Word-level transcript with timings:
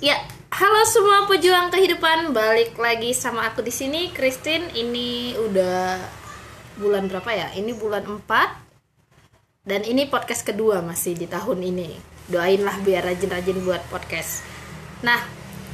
Ya, 0.00 0.16
halo 0.48 0.80
semua 0.88 1.28
pejuang 1.28 1.68
kehidupan, 1.68 2.32
balik 2.32 2.72
lagi 2.80 3.12
sama 3.12 3.52
aku 3.52 3.60
di 3.60 3.68
sini, 3.68 4.08
Christine. 4.08 4.72
Ini 4.72 5.36
udah 5.36 6.00
bulan 6.80 7.04
berapa 7.04 7.28
ya? 7.28 7.52
Ini 7.52 7.76
bulan 7.76 8.08
4 8.08 8.24
dan 9.68 9.84
ini 9.84 10.08
podcast 10.08 10.48
kedua 10.48 10.80
masih 10.80 11.20
di 11.20 11.28
tahun 11.28 11.60
ini. 11.60 12.00
Doainlah 12.32 12.80
biar 12.80 13.12
rajin-rajin 13.12 13.60
buat 13.60 13.84
podcast. 13.92 14.40
Nah, 15.04 15.20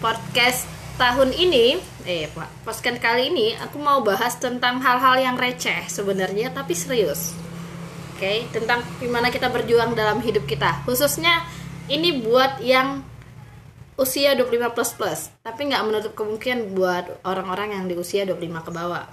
podcast 0.03 0.67
tahun 0.99 1.31
ini, 1.31 1.79
eh 2.03 2.27
Pak, 2.27 2.67
podcast 2.67 2.99
kali 2.99 3.31
ini 3.31 3.55
aku 3.63 3.79
mau 3.79 4.03
bahas 4.03 4.35
tentang 4.43 4.83
hal-hal 4.83 5.23
yang 5.23 5.39
receh 5.39 5.87
sebenarnya 5.87 6.51
tapi 6.51 6.75
serius. 6.75 7.31
Oke, 8.19 8.51
tentang 8.51 8.83
gimana 8.99 9.31
kita 9.31 9.55
berjuang 9.55 9.95
dalam 9.95 10.19
hidup 10.19 10.51
kita. 10.51 10.83
Khususnya 10.83 11.47
ini 11.87 12.27
buat 12.27 12.59
yang 12.59 13.07
usia 13.97 14.37
25 14.37 14.77
plus 14.77 14.91
plus, 14.93 15.21
tapi 15.41 15.73
nggak 15.73 15.85
menutup 15.89 16.13
kemungkinan 16.13 16.77
buat 16.77 17.05
orang-orang 17.25 17.77
yang 17.81 17.85
di 17.89 17.97
usia 17.97 18.29
25 18.29 18.67
ke 18.69 18.71
bawah. 18.73 19.09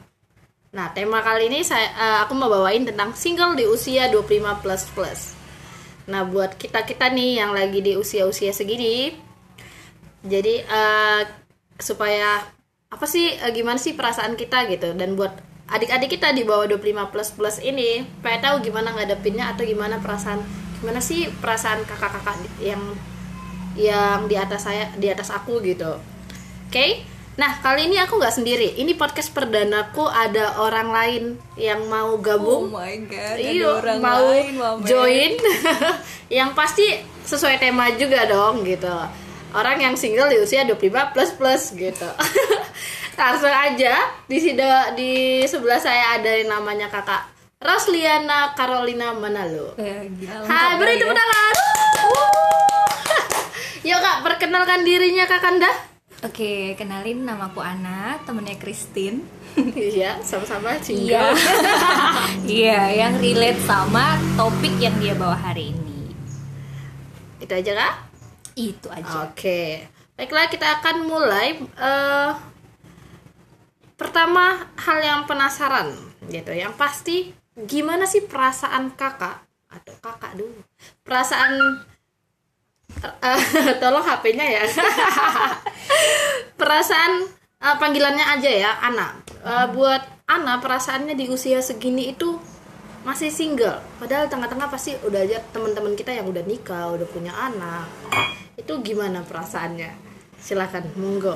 Nah, 0.73 0.91
tema 0.91 1.23
kali 1.23 1.47
ini 1.47 1.63
saya 1.63 1.87
eh, 1.87 2.17
aku 2.27 2.33
mau 2.35 2.51
bawain 2.51 2.83
tentang 2.83 3.15
single 3.15 3.55
di 3.55 3.63
usia 3.63 4.11
25 4.11 4.63
plus 4.63 4.83
plus. 4.91 5.21
Nah, 6.11 6.27
buat 6.27 6.59
kita-kita 6.59 7.07
nih 7.15 7.39
yang 7.39 7.55
lagi 7.55 7.79
di 7.79 7.95
usia-usia 7.95 8.51
segini, 8.51 9.15
jadi 10.23 10.63
eh, 10.67 11.21
supaya 11.79 12.43
apa 12.91 13.05
sih 13.07 13.33
eh, 13.33 13.51
gimana 13.55 13.81
sih 13.81 13.97
perasaan 13.97 14.37
kita 14.37 14.67
gitu 14.69 14.93
dan 14.93 15.17
buat 15.17 15.33
adik-adik 15.71 16.19
kita 16.19 16.35
di 16.35 16.43
bawah 16.45 16.69
25 16.69 17.11
plus 17.11 17.29
plus 17.33 17.57
ini 17.63 18.05
pengen 18.21 18.41
tahu 18.45 18.55
gimana 18.67 18.93
ngadepinnya 18.93 19.55
atau 19.55 19.63
gimana 19.65 19.97
perasaan 19.97 20.43
gimana 20.79 20.99
sih 20.99 21.31
perasaan 21.39 21.87
kakak-kakak 21.87 22.37
yang 22.59 22.81
yang 23.73 24.29
di 24.29 24.35
atas 24.37 24.65
saya 24.65 24.89
di 24.97 25.09
atas 25.09 25.33
aku 25.33 25.61
gitu. 25.61 25.97
Oke? 26.69 27.05
Nah 27.33 27.57
kali 27.65 27.89
ini 27.89 27.97
aku 27.97 28.21
nggak 28.21 28.35
sendiri. 28.35 28.77
Ini 28.77 28.93
podcast 28.93 29.33
perdanaku 29.33 30.05
ada 30.05 30.61
orang 30.61 30.89
lain 30.93 31.23
yang 31.57 31.81
mau 31.89 32.13
Oh 32.13 32.21
gabung 32.21 32.69
my 32.69 32.93
god, 33.09 33.37
ada 33.41 33.65
orang 33.73 33.97
mau 33.97 34.25
lain 34.29 34.53
Mame. 34.53 34.85
join. 34.85 35.31
Yang 36.37 36.49
pasti 36.53 36.85
sesuai 37.25 37.57
tema 37.57 37.89
juga 37.97 38.29
dong 38.29 38.61
gitu. 38.65 38.93
Orang 39.53 39.77
yang 39.77 39.93
single 39.93 40.33
di 40.33 40.41
usia 40.41 40.65
25 40.65 41.13
plus 41.13 41.31
plus 41.37 41.63
gitu. 41.77 42.09
Langsung 43.21 43.53
aja 43.53 44.09
di 44.25 44.37
sini 44.41 44.65
di 44.97 45.11
sebelah 45.45 45.77
saya 45.77 46.17
ada 46.17 46.33
yang 46.33 46.49
namanya 46.49 46.89
kakak 46.89 47.29
Rosliana 47.61 48.57
Carolina 48.57 49.13
Manalo. 49.13 49.77
Eh, 49.77 50.09
gila, 50.17 50.41
Hai 50.49 50.73
beri 50.81 50.97
tepuk 50.97 51.13
ya. 51.13 51.21
tangan 51.21 51.53
Yuk 53.83 53.99
kak 53.99 54.23
perkenalkan 54.23 54.87
dirinya 54.87 55.27
kakanda 55.27 55.67
Oke, 56.23 56.71
kenalin 56.79 57.27
namaku 57.27 57.59
Ana, 57.59 58.15
temennya 58.23 58.55
Christine. 58.55 59.19
Iya 59.75 60.23
sama-sama 60.23 60.79
Iya. 60.79 61.35
Iya, 62.47 62.81
yang 62.95 63.19
relate 63.19 63.59
sama 63.67 64.15
topik 64.39 64.71
yang 64.79 64.95
dia 65.03 65.19
bawa 65.19 65.35
hari 65.35 65.75
ini. 65.75 66.15
Itu 67.43 67.51
aja 67.51 67.75
kak 67.75 67.93
Itu 68.55 68.87
aja. 68.87 69.27
Oke, 69.27 69.83
baiklah 70.15 70.47
kita 70.47 70.79
akan 70.79 71.03
mulai. 71.03 71.59
eh 71.59 72.31
pertama 73.99 74.71
hal 74.79 74.99
yang 75.03 75.21
penasaran, 75.27 75.91
gitu. 76.31 76.55
Yang 76.55 76.73
pasti, 76.79 77.17
gimana 77.67 78.07
sih 78.07 78.23
perasaan 78.23 78.95
kakak 78.95 79.43
atau 79.67 79.93
kakak 79.99 80.39
dulu? 80.39 80.59
Perasaan, 81.03 81.83
tolong 83.81 84.05
HP-nya 84.05 84.45
ya. 84.45 84.63
perasaan 86.59 87.27
eh, 87.61 87.75
panggilannya 87.77 88.25
aja 88.37 88.49
ya, 88.49 88.71
Ana. 88.81 89.19
Eh, 89.43 89.67
buat 89.73 90.01
Ana, 90.29 90.59
perasaannya 90.63 91.13
di 91.17 91.27
usia 91.27 91.59
segini 91.59 92.15
itu 92.15 92.39
masih 93.03 93.27
single 93.27 93.83
padahal 93.99 94.31
tengah-tengah 94.31 94.71
pasti 94.71 94.95
udah 95.03 95.27
aja 95.27 95.35
teman-teman 95.51 95.91
kita 95.91 96.15
yang 96.15 96.23
udah 96.23 96.39
nikah 96.47 96.87
udah 96.95 97.03
punya 97.11 97.35
anak 97.35 97.83
itu 98.55 98.79
gimana 98.79 99.19
perasaannya 99.27 99.91
silakan 100.39 100.87
monggo 100.95 101.35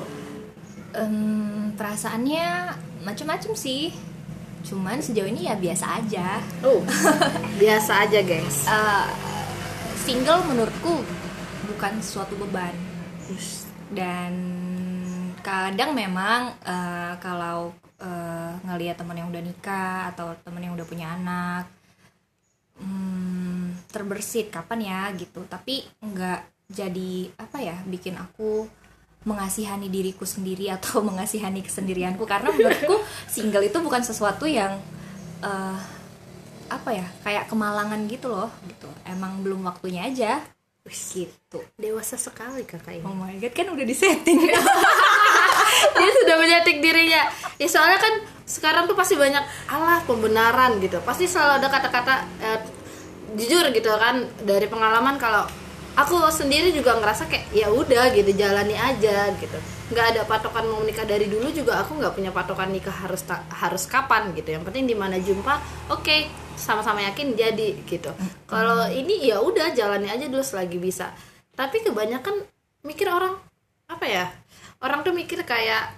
Em, 0.96 1.68
perasaannya 1.76 2.72
macam-macam 3.04 3.52
sih. 3.52 3.92
Cuman 4.64 4.98
sejauh 5.04 5.28
ini 5.28 5.46
ya 5.46 5.54
biasa 5.54 6.00
aja. 6.00 6.40
oh 6.64 6.80
biasa 7.60 8.08
aja 8.08 8.24
gengs 8.24 8.64
Eh, 8.66 9.06
single 10.00 10.48
menurutku 10.48 11.04
bukan 11.68 12.00
suatu 12.00 12.34
beban. 12.40 12.74
dan 13.88 14.32
kadang 15.40 15.96
memang 15.96 16.56
eh, 16.64 17.14
kalau 17.20 17.72
eh, 18.00 18.52
ngelihat 18.64 19.00
teman 19.00 19.16
yang 19.16 19.28
udah 19.32 19.42
nikah 19.44 20.12
atau 20.12 20.36
teman 20.44 20.64
yang 20.64 20.76
udah 20.76 20.84
punya 20.88 21.12
anak 21.12 21.68
hmm, 22.80 23.88
terbersit 23.88 24.52
kapan 24.52 24.80
ya 24.84 25.00
gitu. 25.16 25.44
Tapi 25.48 25.84
nggak 26.04 26.68
jadi 26.68 27.32
apa 27.40 27.58
ya 27.64 27.76
bikin 27.88 28.20
aku 28.20 28.68
mengasihani 29.24 29.88
diriku 29.88 30.24
sendiri 30.24 30.68
atau 30.76 31.00
mengasihani 31.04 31.64
kesendirianku. 31.64 32.24
Karena 32.28 32.52
menurutku 32.52 33.00
single 33.28 33.64
itu 33.64 33.78
bukan 33.80 34.04
sesuatu 34.04 34.44
yang 34.44 34.76
eh, 35.44 35.78
apa 36.68 36.90
ya 36.92 37.08
kayak 37.24 37.48
kemalangan 37.48 38.04
gitu 38.08 38.28
loh 38.28 38.52
gitu. 38.68 38.88
Emang 39.08 39.40
belum 39.40 39.64
waktunya 39.64 40.08
aja 40.08 40.44
gitu. 40.92 41.60
Dewasa 41.76 42.16
sekali 42.16 42.64
kakak 42.64 43.00
ini. 43.00 43.04
Oh 43.04 43.14
my 43.14 43.36
god 43.36 43.52
kan 43.52 43.68
udah 43.68 43.84
disetting. 43.84 44.40
Dia 45.98 46.10
sudah 46.24 46.36
menyetik 46.40 46.80
dirinya. 46.80 47.28
Ya 47.60 47.68
soalnya 47.68 48.00
kan 48.00 48.14
sekarang 48.48 48.88
tuh 48.88 48.96
pasti 48.96 49.14
banyak 49.14 49.44
Allah 49.68 50.00
pembenaran 50.08 50.80
gitu. 50.80 50.98
Pasti 51.04 51.28
selalu 51.28 51.60
ada 51.60 51.68
kata-kata 51.68 52.14
eh, 52.40 52.60
jujur 53.36 53.68
gitu 53.76 53.92
kan 54.00 54.24
dari 54.42 54.64
pengalaman 54.66 55.20
kalau 55.20 55.44
aku 55.98 56.30
sendiri 56.30 56.70
juga 56.72 56.96
ngerasa 56.96 57.28
kayak 57.28 57.52
ya 57.52 57.68
udah 57.68 58.14
gitu 58.16 58.32
jalani 58.32 58.74
aja 58.78 59.28
gitu. 59.36 59.58
Nggak 59.92 60.06
ada 60.16 60.22
patokan 60.24 60.64
mau 60.68 60.80
nikah 60.86 61.04
dari 61.04 61.28
dulu 61.28 61.52
juga 61.52 61.84
aku 61.84 62.00
nggak 62.00 62.14
punya 62.16 62.30
patokan 62.32 62.72
nikah 62.72 62.94
harus 62.94 63.20
harus 63.52 63.84
kapan 63.84 64.32
gitu. 64.32 64.56
Yang 64.56 64.64
penting 64.72 64.84
di 64.88 64.96
mana 64.96 65.20
jumpa 65.20 65.60
oke 65.92 66.47
sama-sama 66.58 67.00
yakin 67.06 67.38
jadi 67.38 67.78
gitu. 67.86 68.10
Kalau 68.50 68.90
ini 68.90 69.30
ya 69.30 69.38
udah 69.38 69.70
jalani 69.72 70.10
aja 70.10 70.26
dulu 70.26 70.42
selagi 70.42 70.82
bisa. 70.82 71.14
Tapi 71.54 71.86
kebanyakan 71.86 72.42
mikir 72.82 73.06
orang 73.06 73.38
apa 73.88 74.04
ya 74.04 74.28
orang 74.82 75.00
tuh 75.06 75.14
mikir 75.16 75.42
kayak 75.46 75.94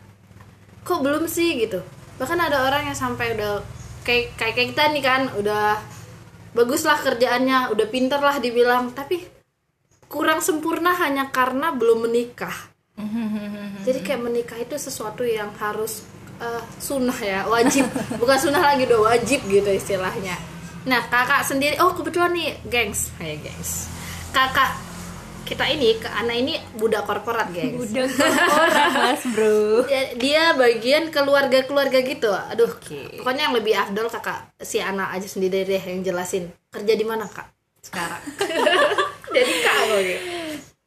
kok 0.84 1.00
belum 1.00 1.24
sih? 1.24 1.56
gitu. 1.58 1.80
Bahkan 2.20 2.38
ada 2.38 2.68
orang 2.68 2.92
yang 2.92 2.96
sampai 2.96 3.32
udah 3.36 3.64
kayak 4.04 4.36
kayak 4.36 4.54
kayak 4.56 4.68
kita 4.76 4.84
nih 4.92 5.04
kan 5.04 5.22
udah 5.36 5.80
bagus 6.52 6.84
lah 6.84 7.00
kerjaannya 7.00 7.72
udah 7.72 7.86
pinter 7.88 8.20
lah 8.20 8.36
dibilang. 8.36 8.92
Tapi 8.92 9.24
kurang 10.10 10.44
sempurna 10.44 10.92
hanya 11.00 11.32
karena 11.32 11.72
belum 11.72 12.08
menikah. 12.08 12.52
Jadi 13.80 14.04
kayak 14.04 14.20
menikah 14.20 14.58
itu 14.60 14.76
sesuatu 14.76 15.24
yang 15.24 15.48
harus 15.56 16.04
eh, 16.40 16.62
sunnah 16.80 17.18
ya 17.20 17.44
wajib. 17.46 17.86
Bukan 18.20 18.38
sunnah 18.40 18.64
lagi 18.64 18.88
udah 18.88 19.14
wajib 19.14 19.40
gitu 19.46 19.70
istilahnya. 19.70 20.36
Nah 20.88 21.04
kakak 21.12 21.44
sendiri 21.44 21.76
oh 21.78 21.92
kebetulan 21.92 22.32
nih 22.32 22.56
gengs. 22.66 23.12
Hai 23.20 23.36
gengs. 23.36 23.92
Kakak 24.32 24.90
kita 25.44 25.66
ini 25.66 25.98
ke 25.98 26.06
anak 26.06 26.36
ini 26.40 26.54
budak 26.78 27.04
korporat 27.04 27.50
gengs. 27.50 27.90
Udah 27.90 28.06
orang 28.54 28.92
mas 28.94 29.24
bro. 29.34 29.82
Dia, 30.14 30.54
bagian 30.54 31.10
keluarga-keluarga 31.10 31.98
gitu. 32.06 32.30
Aduh 32.30 32.70
pokoknya 33.20 33.50
yang 33.50 33.54
lebih 33.58 33.74
afdol 33.74 34.06
kakak 34.08 34.54
si 34.62 34.78
anak 34.78 35.10
aja 35.10 35.26
sendiri 35.26 35.66
deh 35.66 35.82
yang 35.82 36.06
jelasin. 36.06 36.48
Kerja 36.70 36.94
di 36.94 37.04
mana 37.04 37.26
kak? 37.26 37.50
Sekarang. 37.82 38.22
Jadi 39.34 39.52
kak 39.62 39.78
gitu? 40.06 40.22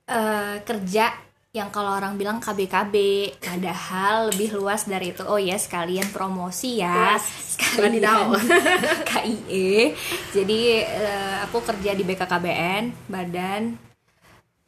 Eh, 0.04 0.56
kerja 0.68 1.06
yang 1.54 1.70
kalau 1.70 1.94
orang 1.94 2.18
bilang 2.18 2.42
KBKB 2.42 2.98
padahal 3.38 4.34
lebih 4.34 4.58
luas 4.58 4.90
dari 4.90 5.14
itu 5.14 5.22
oh 5.22 5.38
ya 5.38 5.54
sekalian 5.54 6.10
promosi 6.10 6.82
ya 6.82 7.14
Luas. 7.14 7.30
sekalian 7.30 8.02
Wadidaw. 8.02 8.34
KIE 9.14 9.94
jadi 10.34 10.60
eh, 10.82 11.36
aku 11.46 11.62
kerja 11.62 11.94
di 11.94 12.02
BKKBN 12.10 13.06
Badan 13.06 13.93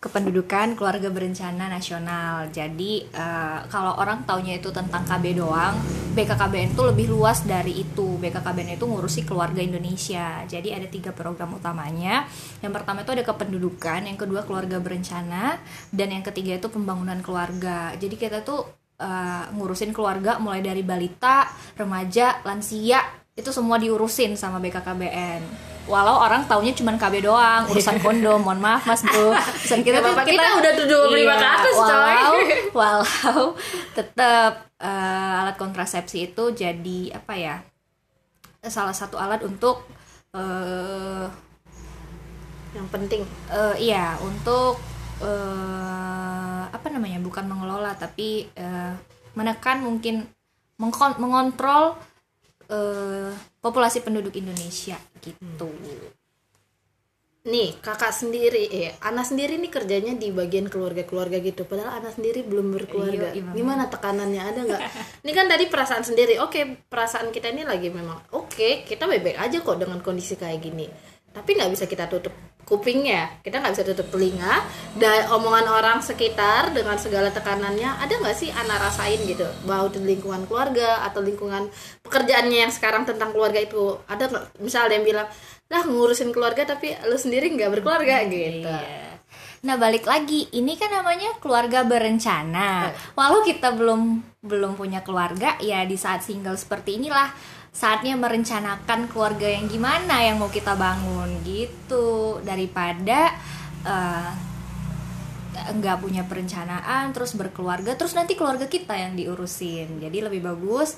Kependudukan 0.06 0.78
Keluarga 0.78 1.10
Berencana 1.10 1.66
Nasional. 1.66 2.54
Jadi 2.54 3.10
eh, 3.10 3.60
kalau 3.74 3.98
orang 3.98 4.22
taunya 4.30 4.62
itu 4.62 4.70
tentang 4.70 5.02
KB 5.02 5.34
doang, 5.34 5.74
BKKBN 6.14 6.78
itu 6.78 6.84
lebih 6.86 7.10
luas 7.10 7.42
dari 7.42 7.82
itu. 7.82 8.22
BKKBN 8.22 8.78
itu 8.78 8.86
ngurusi 8.86 9.26
keluarga 9.26 9.66
Indonesia. 9.66 10.46
Jadi 10.46 10.70
ada 10.78 10.86
tiga 10.86 11.10
program 11.10 11.58
utamanya. 11.58 12.30
Yang 12.62 12.74
pertama 12.78 13.02
itu 13.02 13.18
ada 13.18 13.26
kependudukan, 13.26 14.06
yang 14.06 14.18
kedua 14.22 14.46
keluarga 14.46 14.78
berencana, 14.78 15.58
dan 15.90 16.08
yang 16.14 16.22
ketiga 16.22 16.62
itu 16.62 16.70
pembangunan 16.70 17.18
keluarga. 17.26 17.98
Jadi 17.98 18.14
kita 18.14 18.46
tuh 18.46 18.62
eh, 19.02 19.44
ngurusin 19.58 19.90
keluarga 19.90 20.38
mulai 20.38 20.62
dari 20.62 20.86
balita, 20.86 21.50
remaja, 21.74 22.46
lansia 22.46 23.26
itu 23.36 23.50
semua 23.52 23.82
diurusin 23.82 24.38
sama 24.40 24.62
BKKBN. 24.62 25.75
Walau 25.86 26.18
orang 26.18 26.42
taunya 26.50 26.74
cuma 26.74 26.98
KB 26.98 27.22
doang, 27.22 27.70
urusan 27.70 28.02
kondom. 28.02 28.42
Mohon 28.42 28.60
maaf 28.62 28.90
Mas 28.90 29.06
Bro. 29.06 29.38
Urusan 29.38 29.86
kita 29.86 30.02
tuh 30.02 30.18
apa-apa, 30.18 30.26
kita 30.26 30.48
udah 30.58 30.72
25 30.74 31.14
ke 31.14 31.48
atas, 31.48 31.74
walau 31.78 32.34
coy. 32.34 32.44
walau 32.74 33.42
tetap 33.98 34.52
eh, 34.82 35.40
alat 35.46 35.56
kontrasepsi 35.56 36.34
itu 36.34 36.44
jadi 36.52 37.00
apa 37.14 37.34
ya 37.38 37.56
salah 38.66 38.98
satu 38.98 39.22
alat 39.22 39.46
untuk 39.46 39.86
eh 40.34 41.26
yang 42.74 42.90
penting 42.90 43.22
eh, 43.48 43.76
iya 43.80 44.18
untuk 44.20 44.82
eh, 45.22 46.64
apa 46.68 46.88
namanya 46.90 47.22
bukan 47.22 47.46
mengelola 47.46 47.94
tapi 47.96 48.50
eh, 48.52 48.94
menekan 49.38 49.86
mungkin 49.86 50.26
mengkon- 50.76 51.22
mengontrol 51.22 51.96
eh, 52.70 53.32
populasi 53.62 54.02
penduduk 54.02 54.34
Indonesia 54.38 54.98
gitu. 55.22 55.70
Nih 57.46 57.78
kakak 57.78 58.10
sendiri 58.10 58.66
eh 58.74 58.90
Ana 59.06 59.22
sendiri 59.22 59.62
nih 59.62 59.70
kerjanya 59.70 60.18
di 60.18 60.34
bagian 60.34 60.66
keluarga-keluarga 60.66 61.38
gitu. 61.46 61.62
Padahal 61.70 62.02
Ana 62.02 62.10
sendiri 62.10 62.42
belum 62.42 62.74
berkeluarga. 62.74 63.30
Iya, 63.34 63.46
iya, 63.46 63.54
gimana 63.54 63.86
tekanannya? 63.86 64.42
Ada 64.42 64.60
nggak? 64.66 64.82
Ini 65.24 65.32
kan 65.38 65.46
tadi 65.46 65.70
perasaan 65.70 66.02
sendiri. 66.02 66.42
Oke 66.42 66.82
perasaan 66.90 67.30
kita 67.30 67.54
ini 67.54 67.62
lagi 67.62 67.94
memang 67.94 68.34
oke. 68.34 68.90
Kita 68.90 69.06
baik-baik 69.06 69.38
aja 69.38 69.58
kok 69.62 69.78
dengan 69.78 70.02
kondisi 70.02 70.34
kayak 70.34 70.60
gini 70.62 71.15
tapi 71.36 71.60
nggak 71.60 71.72
bisa 71.76 71.84
kita 71.84 72.08
tutup 72.08 72.32
kupingnya. 72.64 73.44
Kita 73.44 73.60
nggak 73.60 73.74
bisa 73.76 73.86
tutup 73.86 74.08
telinga. 74.10 74.64
Dan 74.96 75.28
omongan 75.36 75.68
orang 75.68 75.98
sekitar 76.00 76.72
dengan 76.72 76.96
segala 76.96 77.30
tekanannya 77.30 78.02
ada 78.02 78.14
nggak 78.16 78.36
sih 78.40 78.50
Ana 78.56 78.80
rasain 78.80 79.20
gitu? 79.28 79.46
Bahwa 79.68 79.92
di 79.92 80.00
lingkungan 80.00 80.48
keluarga 80.48 81.04
atau 81.04 81.20
lingkungan 81.20 81.68
pekerjaannya 82.08 82.66
yang 82.66 82.74
sekarang 82.74 83.04
tentang 83.04 83.36
keluarga 83.36 83.60
itu? 83.60 84.00
Ada 84.08 84.50
misal 84.64 84.88
ada 84.88 84.96
yang 84.96 85.06
bilang 85.06 85.28
lah 85.66 85.84
ngurusin 85.84 86.32
keluarga 86.32 86.64
tapi 86.64 86.96
lu 87.06 87.20
sendiri 87.20 87.52
nggak 87.54 87.82
berkeluarga 87.82 88.24
gitu. 88.32 88.72
Iya. 88.72 89.14
Nah 89.66 89.82
balik 89.82 90.06
lagi, 90.06 90.46
ini 90.54 90.78
kan 90.78 90.94
namanya 90.94 91.42
keluarga 91.42 91.82
berencana. 91.82 92.94
Walau 93.18 93.42
kita 93.42 93.74
belum 93.74 94.22
belum 94.46 94.78
punya 94.78 95.02
keluarga, 95.02 95.58
ya 95.58 95.82
di 95.90 95.98
saat 95.98 96.22
single 96.22 96.54
seperti 96.54 97.02
inilah 97.02 97.34
saatnya 97.76 98.16
merencanakan 98.16 99.12
keluarga 99.12 99.52
yang 99.52 99.68
gimana 99.68 100.24
yang 100.24 100.40
mau 100.40 100.48
kita 100.48 100.80
bangun 100.80 101.44
gitu. 101.44 102.40
Daripada 102.40 103.36
eh, 103.84 104.32
nggak 105.56 105.98
punya 106.00 106.24
perencanaan 106.24 107.12
terus 107.12 107.36
berkeluarga 107.36 107.96
terus 108.00 108.16
nanti 108.16 108.40
keluarga 108.40 108.72
kita 108.72 108.96
yang 108.96 109.20
diurusin. 109.20 110.00
Jadi 110.00 110.18
lebih 110.24 110.40
bagus 110.40 110.96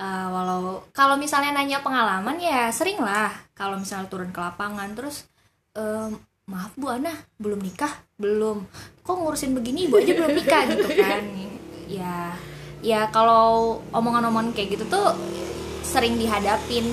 eh, 0.00 0.28
walau 0.32 0.88
kalau 0.96 1.20
misalnya 1.20 1.60
nanya 1.60 1.84
pengalaman 1.84 2.40
ya 2.40 2.72
sering 2.72 2.96
lah 3.04 3.28
kalau 3.52 3.76
misalnya 3.76 4.08
turun 4.08 4.32
ke 4.32 4.40
lapangan 4.40 4.96
terus 4.96 5.28
em, 5.76 6.16
maaf 6.48 6.72
bu 6.72 6.88
Ana 6.88 7.12
belum 7.36 7.60
nikah? 7.60 7.92
Belum. 8.16 8.64
Kok 9.04 9.16
ngurusin 9.20 9.52
begini? 9.52 9.92
Ibu 9.92 10.00
aja 10.00 10.12
belum 10.16 10.32
nikah 10.32 10.62
gitu 10.72 10.88
kan. 10.96 11.22
Ya 11.84 12.32
ya 12.80 13.12
kalau 13.12 13.76
omongan-omongan 13.92 14.56
kayak 14.56 14.80
gitu 14.80 14.88
tuh 14.88 15.12
sering 15.84 16.16
dihadapin. 16.16 16.88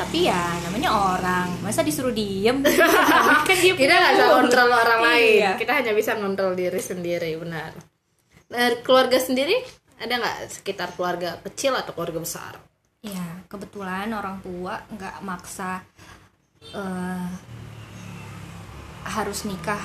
Tapi 0.00 0.30
ya 0.30 0.40
namanya 0.64 0.90
orang. 0.96 1.48
Masa 1.60 1.84
disuruh 1.84 2.14
diem? 2.14 2.64
Kan 3.48 3.56
dia 3.60 3.74
kita 3.76 3.92
nggak 3.92 4.14
bisa 4.16 4.26
kontrol 4.32 4.70
orang 4.72 5.00
lain. 5.04 5.38
Iya. 5.44 5.50
kita 5.60 5.72
hanya 5.76 5.92
bisa 5.92 6.12
kontrol 6.16 6.56
diri 6.56 6.80
sendiri 6.80 7.36
benar. 7.36 7.76
Nah, 8.50 8.80
keluarga 8.80 9.20
sendiri 9.20 9.60
ada 10.00 10.16
nggak 10.16 10.38
sekitar 10.48 10.96
keluarga 10.96 11.36
kecil 11.44 11.76
atau 11.76 11.92
keluarga 11.92 12.24
besar? 12.24 12.56
Ya, 13.04 13.44
kebetulan 13.52 14.08
orang 14.16 14.40
tua 14.40 14.80
nggak 14.88 15.20
maksa 15.20 15.84
eh, 16.72 17.28
harus 19.04 19.44
nikah 19.44 19.80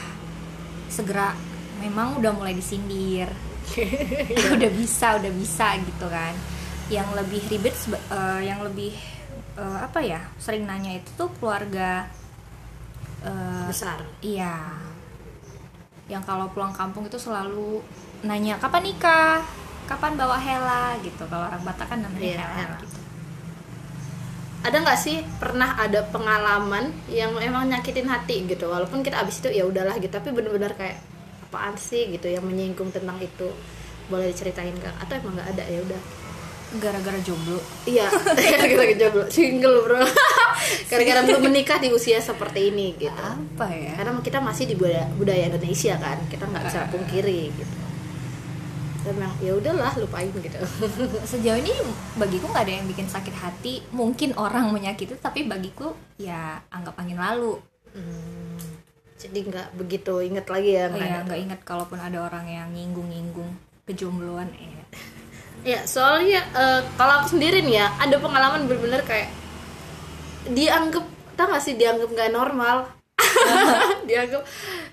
segera. 0.88 1.36
Memang 1.84 2.24
udah 2.24 2.31
mulai 2.31 2.56
disindir, 2.56 3.28
udah 4.56 4.72
bisa, 4.72 5.19
udah 5.19 5.31
bisa 5.36 5.75
gitu 5.84 6.07
kan. 6.07 6.55
Yang 6.85 7.09
lebih 7.17 7.41
ribet, 7.49 7.75
eh, 7.89 8.41
yang 8.45 8.61
lebih 8.61 8.93
eh, 9.55 9.79
apa 9.81 9.99
ya, 10.03 10.19
sering 10.37 10.67
nanya 10.67 10.91
itu 10.99 11.09
tuh 11.15 11.29
keluarga. 11.39 12.05
eh, 13.25 13.65
besar 13.65 13.97
Iya. 14.21 14.53
Yang 16.05 16.23
kalau 16.29 16.45
pulang 16.53 16.69
kampung 16.71 17.09
itu 17.09 17.17
selalu 17.17 17.81
nanya 18.21 18.61
kapan 18.61 18.85
nikah, 18.85 19.41
kapan 19.89 20.13
bawa 20.13 20.37
hela 20.37 20.93
gitu. 21.01 21.25
Kalau 21.25 21.49
orang 21.49 21.63
Batak 21.65 21.87
kan 21.89 21.99
namanya 22.05 22.21
Iya, 22.21 22.37
hela 22.37 22.53
hela. 22.53 22.77
gitu. 22.83 22.99
ada 24.65 24.77
nggak 24.81 24.97
sih 24.97 25.21
pernah 25.37 25.77
ada 25.77 26.01
pengalaman 26.09 26.89
yang 27.05 27.37
emang 27.37 27.69
nyakitin 27.69 28.09
hati 28.09 28.49
gitu 28.49 28.65
walaupun 28.65 29.05
kita 29.05 29.21
abis 29.21 29.37
itu 29.37 29.53
ya 29.53 29.61
udahlah 29.61 29.93
gitu 30.01 30.09
tapi 30.09 30.33
bener-bener 30.33 30.73
kayak 30.73 30.97
apaan 31.45 31.77
sih 31.77 32.09
gitu 32.09 32.25
yang 32.25 32.41
menyinggung 32.41 32.89
tentang 32.89 33.13
itu 33.21 33.45
boleh 34.09 34.33
diceritain 34.33 34.73
kak 34.81 34.95
atau 35.05 35.21
emang 35.21 35.37
nggak 35.37 35.49
ada 35.53 35.63
ya 35.69 35.79
udah 35.85 36.01
Gara-gara 36.75 37.19
jomblo. 37.19 37.57
iya 37.86 38.06
gara-gara 38.51 38.94
jomblo 38.94 39.24
single 39.27 39.81
bro 39.81 40.01
gara-gara 40.89 41.22
belum 41.24 41.42
menikah 41.45 41.77
di 41.77 41.89
usia 41.89 42.18
seperti 42.18 42.69
ini 42.69 42.94
gitu 42.95 43.16
Apa 43.16 43.68
ya? 43.68 43.95
karena 43.95 44.12
kita 44.19 44.39
masih 44.39 44.66
di 44.66 44.75
budaya, 44.75 45.06
budaya 45.13 45.48
Indonesia 45.48 45.95
kan 45.95 46.18
kita 46.27 46.44
nggak 46.44 46.63
bisa 46.63 46.80
pungkiri 46.89 47.51
gitu 47.51 47.75
memang 49.06 49.30
ya 49.38 49.54
udahlah 49.54 49.94
lupain 49.95 50.33
gitu 50.33 50.57
Sejauh 51.30 51.56
ini 51.56 51.69
bagiku 52.16 52.50
nggak 52.50 52.66
ada 52.66 52.74
yang 52.74 52.88
bikin 52.88 53.06
sakit 53.06 53.38
hati. 53.38 53.86
Mungkin 53.94 54.33
orang 54.33 54.74
menyakiti, 54.74 55.13
tapi 55.16 55.45
bagiku 55.45 55.94
ya 56.18 56.57
anggap 56.74 56.98
angin 56.98 57.21
lalu. 57.21 57.54
Hmm, 57.94 58.57
jadi 59.16 59.45
nggak 59.45 59.68
begitu 59.78 60.25
inget 60.25 60.50
lagi 60.50 60.74
ya 60.74 60.89
Oh 60.89 60.98
nggak 60.98 61.06
ya 61.06 61.13
ada. 61.13 61.25
nggak 61.30 61.39
ingat 61.39 61.60
kalaupun 61.62 62.01
ada 62.01 62.18
orang 62.18 62.50
yang 62.50 62.68
nyinggung-nyinggung 62.74 63.54
kejombloan 63.86 64.50
eh. 64.57 64.74
Ya, 65.65 65.81
soalnya 65.89 66.45
eh, 66.53 66.81
kalau 66.94 67.25
aku 67.25 67.33
sendiri 67.33 67.65
nih 67.65 67.81
ya, 67.81 67.88
ada 67.97 68.21
pengalaman 68.21 68.69
bener-bener 68.69 69.01
kayak 69.01 69.33
dianggap, 70.45 71.01
tau 71.33 71.50
gak 71.50 71.63
sih 71.65 71.73
dianggap 71.73 72.13
nggak 72.13 72.29
normal. 72.29 72.85
dianggap, 74.09 74.45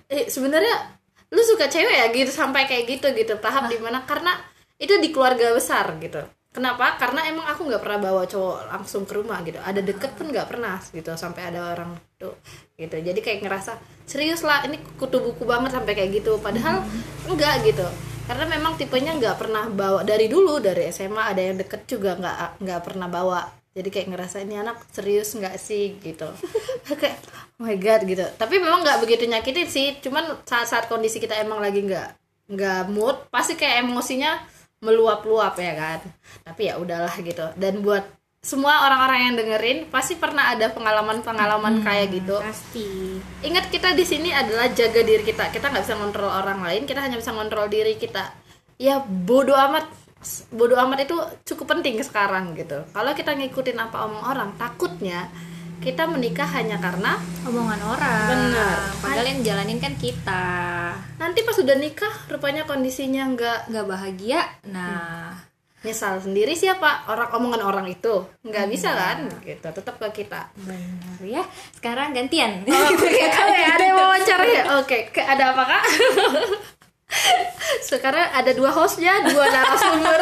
eh 0.09 0.33
sebenarnya 0.33 0.97
lu 1.33 1.43
suka 1.45 1.69
cewek 1.69 1.93
ya 1.93 2.07
gitu 2.13 2.33
sampai 2.33 2.65
kayak 2.69 2.85
gitu 2.89 3.09
gitu 3.17 3.37
tahap 3.41 3.69
di 3.69 3.81
mana 3.81 4.05
karena 4.05 4.37
itu 4.81 4.97
di 4.97 5.13
keluarga 5.13 5.53
besar 5.53 5.97
gitu. 6.01 6.25
Kenapa? 6.53 7.01
Karena 7.01 7.25
emang 7.25 7.49
aku 7.49 7.65
nggak 7.65 7.81
pernah 7.81 8.13
bawa 8.13 8.29
cowok 8.29 8.69
langsung 8.69 9.09
ke 9.09 9.17
rumah 9.17 9.41
gitu. 9.41 9.57
Ada 9.57 9.81
deket 9.81 10.13
pun 10.17 10.29
nggak 10.29 10.53
pernah 10.53 10.77
gitu 10.93 11.17
sampai 11.17 11.49
ada 11.49 11.73
orang 11.73 11.97
tuh 12.21 12.37
gitu. 12.77 12.93
Jadi 13.01 13.21
kayak 13.25 13.41
ngerasa 13.41 13.81
serius 14.05 14.45
lah 14.45 14.61
ini 14.69 14.77
kutu 15.01 15.17
buku 15.21 15.49
banget 15.49 15.73
sampai 15.73 15.97
kayak 15.97 16.21
gitu. 16.21 16.37
Padahal 16.45 16.85
enggak 17.25 17.65
gitu. 17.65 17.89
Karena 18.29 18.45
memang 18.47 18.79
tipenya 18.79 19.13
nggak 19.19 19.37
pernah 19.37 19.67
bawa 19.67 20.07
dari 20.07 20.31
dulu 20.31 20.63
dari 20.63 20.89
SMA 20.91 21.35
ada 21.35 21.43
yang 21.43 21.57
deket 21.59 21.85
juga 21.91 22.15
nggak 22.17 22.63
nggak 22.63 22.81
pernah 22.85 23.09
bawa. 23.11 23.43
Jadi 23.73 23.89
kayak 23.89 24.09
ngerasa 24.13 24.45
ini 24.45 24.61
anak 24.61 24.85
serius 24.93 25.33
nggak 25.33 25.57
sih 25.57 25.97
gitu. 26.01 26.29
kayak 27.01 27.19
oh 27.59 27.65
my 27.67 27.77
god 27.81 28.05
gitu. 28.05 28.25
Tapi 28.39 28.61
memang 28.61 28.85
nggak 28.85 29.01
begitu 29.03 29.25
nyakitin 29.27 29.69
sih. 29.69 29.89
Cuman 30.01 30.45
saat-saat 30.45 30.87
kondisi 30.87 31.19
kita 31.19 31.37
emang 31.41 31.59
lagi 31.59 31.83
nggak 31.83 32.23
nggak 32.53 32.83
mood 32.93 33.17
pasti 33.33 33.57
kayak 33.57 33.87
emosinya 33.87 34.43
meluap-luap 34.83 35.55
ya 35.63 35.73
kan 35.79 36.01
tapi 36.43 36.69
ya 36.69 36.77
udahlah 36.77 37.15
gitu 37.23 37.47
dan 37.55 37.81
buat 37.81 38.03
semua 38.43 38.91
orang-orang 38.91 39.31
yang 39.31 39.35
dengerin 39.39 39.79
pasti 39.87 40.19
pernah 40.19 40.51
ada 40.51 40.67
pengalaman-pengalaman 40.75 41.79
kayak 41.87 42.11
gitu 42.11 42.43
Pasti. 42.43 43.23
ingat 43.47 43.71
kita 43.71 43.95
di 43.95 44.03
sini 44.03 44.35
adalah 44.35 44.67
jaga 44.75 44.99
diri 44.99 45.23
kita 45.23 45.55
kita 45.55 45.71
nggak 45.71 45.87
bisa 45.87 45.95
ngontrol 45.95 46.27
orang 46.27 46.59
lain 46.59 46.83
kita 46.83 47.07
hanya 47.07 47.23
bisa 47.23 47.31
ngontrol 47.31 47.71
diri 47.71 47.95
kita 47.95 48.35
ya 48.83 48.99
bodoh 48.99 49.55
amat 49.55 49.87
bodoh 50.51 50.75
amat 50.75 51.07
itu 51.07 51.15
cukup 51.55 51.79
penting 51.79 52.03
sekarang 52.03 52.59
gitu 52.59 52.83
kalau 52.91 53.15
kita 53.15 53.31
ngikutin 53.31 53.79
apa 53.79 54.11
omong 54.11 54.27
orang 54.27 54.51
takutnya 54.59 55.31
kita 55.79 56.07
menikah 56.07 56.47
hanya 56.47 56.79
karena 56.79 57.19
Omongan 57.43 57.83
orang. 57.83 58.27
Bener. 58.31 58.79
Padahal 59.03 59.27
yang 59.27 59.43
jalanin 59.43 59.83
kan 59.83 59.99
kita. 59.99 60.47
nanti 61.19 61.43
pas 61.43 61.59
udah 61.59 61.75
nikah 61.75 62.15
rupanya 62.31 62.63
kondisinya 62.71 63.27
nggak 63.35 63.67
nggak 63.67 63.87
bahagia. 63.91 64.47
Nah, 64.71 65.35
nyesal 65.83 66.15
sendiri 66.17 66.55
siapa 66.55 67.03
orang 67.07 67.27
omongan 67.35 67.59
orang 67.61 67.87
itu 67.87 68.23
nggak 68.41 68.67
bisa 68.67 68.95
kan 68.95 69.27
gitu 69.43 69.67
tetap 69.67 69.99
ke 69.99 70.23
kita 70.23 70.47
benar 70.57 71.19
ya. 71.19 71.43
Sekarang 71.75 72.15
gantian. 72.15 72.63
Oh, 72.65 72.87
Oke, 72.95 73.19
oke, 73.19 73.63
ada 73.67 73.83
yang 73.83 73.99
wawancara 73.99 74.45
ya? 74.45 74.63
Oke, 74.79 75.11
ke- 75.11 75.23
ada 75.23 75.51
apa 75.51 75.63
kak? 75.65 75.83
Sekarang 77.91 78.31
ada 78.31 78.51
dua 78.53 78.71
hostnya, 78.71 79.27
dua 79.27 79.45
narasumber. 79.45 80.21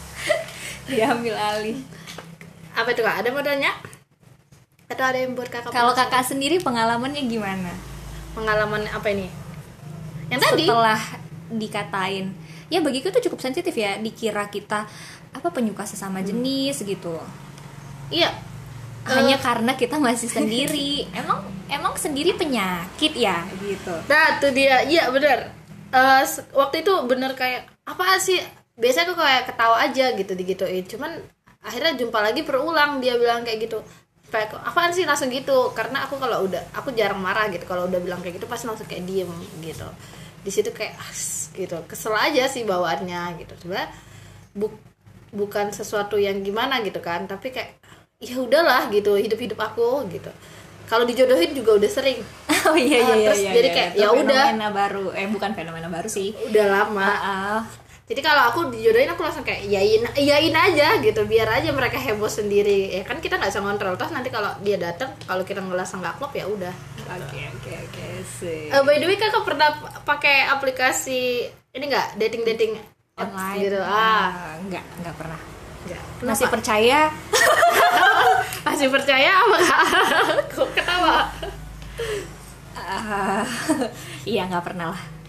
Diambil 0.90 1.34
alih. 1.34 1.78
apa 2.70 2.88
itu 2.90 3.00
kak? 3.00 3.16
Ada 3.20 3.28
mau 3.30 3.42
tanya? 3.42 3.72
Atau 4.86 5.04
ada 5.04 5.18
yang 5.18 5.32
buat 5.32 5.48
kakak? 5.48 5.70
Kalau 5.70 5.92
kakak 5.92 6.22
sendiri 6.22 6.60
pengalamannya 6.60 7.24
gimana? 7.24 7.72
pengalaman 8.30 8.86
apa 8.86 9.10
ini? 9.10 9.26
Yang 10.30 10.40
tadi? 10.44 10.64
Setelah 10.64 11.00
dikatain, 11.50 12.30
ya 12.70 12.80
bagiku 12.80 13.10
tuh 13.10 13.20
cukup 13.20 13.38
sensitif 13.38 13.74
ya. 13.74 13.98
Dikira 13.98 14.46
kita 14.46 14.86
apa 15.30 15.48
penyuka 15.50 15.84
sesama 15.84 16.22
jenis 16.22 16.80
gitu. 16.80 17.18
Iya. 18.08 18.30
Hanya 19.04 19.36
karena 19.36 19.74
kita 19.74 19.96
masih 19.96 20.30
sendiri. 20.36 21.04
Emang 21.10 21.40
emang 21.66 21.94
sendiri 21.94 22.34
penyakit 22.34 23.12
ya 23.12 23.42
gitu. 23.58 23.94
Nah, 24.06 24.38
itu 24.38 24.48
dia. 24.50 24.82
Iya 24.82 25.10
benar. 25.10 25.38
eh, 25.90 26.22
se- 26.22 26.46
waktu 26.54 26.86
itu 26.86 26.94
bener 27.02 27.34
kayak 27.34 27.66
apa 27.82 28.14
sih 28.16 28.38
biasanya 28.78 29.10
aku 29.10 29.18
kayak 29.18 29.42
ketawa 29.50 29.76
aja 29.82 30.14
gitu 30.14 30.38
digituin 30.38 30.86
cuman 30.86 31.18
akhirnya 31.60 31.98
jumpa 31.98 32.14
lagi 32.22 32.46
berulang 32.46 33.02
dia 33.02 33.18
bilang 33.18 33.42
kayak 33.42 33.66
gitu 33.66 33.82
kayak 34.30 34.54
apaan 34.62 34.94
sih 34.94 35.02
langsung 35.02 35.26
gitu 35.28 35.74
karena 35.74 36.06
aku 36.06 36.14
kalau 36.16 36.46
udah 36.46 36.62
aku 36.72 36.94
jarang 36.94 37.18
marah 37.18 37.50
gitu 37.50 37.66
kalau 37.66 37.90
udah 37.90 37.98
bilang 37.98 38.22
kayak 38.22 38.38
gitu 38.38 38.46
pasti 38.46 38.70
langsung 38.70 38.86
kayak 38.86 39.02
diem 39.02 39.26
gitu 39.58 39.82
di 40.44 40.50
situ 40.54 40.70
kayak 40.72 40.94
as 41.08 41.52
gitu 41.52 41.76
kesel 41.90 42.14
aja 42.16 42.44
sih 42.48 42.62
bawaannya 42.64 43.40
gitu 43.44 43.52
sebenarnya 43.60 43.90
bu- 44.56 44.80
bukan 45.30 45.70
sesuatu 45.70 46.16
yang 46.18 46.42
gimana 46.42 46.80
gitu 46.86 46.98
kan 47.02 47.26
tapi 47.30 47.52
kayak 47.54 47.78
ya 48.20 48.36
udahlah 48.40 48.88
gitu 48.90 49.14
hidup 49.16 49.38
hidup 49.40 49.60
aku 49.60 50.04
gitu 50.10 50.30
kalau 50.90 51.06
dijodohin 51.06 51.54
juga 51.54 51.78
udah 51.78 51.90
sering 51.90 52.18
oh 52.68 52.76
iya 52.76 52.98
iya 52.98 53.14
Ah, 53.14 53.16
iya 53.16 53.26
terus 53.30 53.40
iya, 53.44 53.52
jadi 53.56 53.68
iya. 53.68 53.74
kayak, 53.76 53.90
ya 53.96 54.08
udah. 54.12 54.42
fenomena 54.46 54.68
baru 54.74 55.04
eh 55.14 55.28
bukan 55.30 55.50
fenomena 55.58 55.88
baru 55.88 56.08
sih 56.10 56.28
udah 56.48 56.66
lama 56.66 56.94
Maaf. 56.96 57.64
Jadi 58.10 58.26
kalau 58.26 58.42
aku 58.50 58.60
dijodohin 58.74 59.06
aku 59.06 59.22
langsung 59.22 59.46
kayak 59.46 59.70
iyain 59.70 60.02
iyain 60.18 60.50
aja 60.50 60.98
gitu. 60.98 61.22
Biar 61.30 61.46
aja 61.46 61.70
mereka 61.70 61.94
heboh 61.94 62.26
sendiri. 62.26 62.90
Ya 62.90 63.06
kan 63.06 63.22
kita 63.22 63.38
nggak 63.38 63.54
bisa 63.54 63.62
ngontrol. 63.62 63.94
Terus 63.94 64.10
nanti 64.10 64.34
kalau 64.34 64.50
dia 64.66 64.74
datang 64.82 65.14
kalau 65.30 65.46
kita 65.46 65.62
ngerasa 65.62 66.02
nggak 66.02 66.18
klop 66.18 66.34
ya 66.34 66.50
udah. 66.50 66.74
Oke 67.06 67.38
oke 67.54 67.70
oke 67.70 68.06
sih 68.42 68.66
Eh, 68.66 68.82
by 68.82 68.98
the 68.98 69.06
way 69.06 69.14
kakak 69.14 69.46
pernah 69.46 69.70
pakai 70.02 70.42
aplikasi 70.50 71.46
ini 71.70 71.84
nggak? 71.86 72.18
Dating 72.18 72.42
dating 72.42 72.72
online? 73.14 73.62
gitu. 73.62 73.78
Ah. 73.78 73.94
Ah, 74.34 74.52
enggak 74.58 74.82
enggak 74.98 75.14
pernah. 75.14 75.40
Nggak. 75.86 76.02
Masih 76.26 76.46
Kenapa? 76.50 76.54
percaya? 76.58 77.00
Masih 78.66 78.88
percaya 78.90 79.30
apa 79.38 79.56
kak? 79.62 79.84
Kok 80.50 80.68
ketawa? 80.74 81.30
Ah, 82.74 83.46
iya 84.34 84.50
nggak 84.50 84.66
pernah 84.66 84.90
lah 84.98 85.19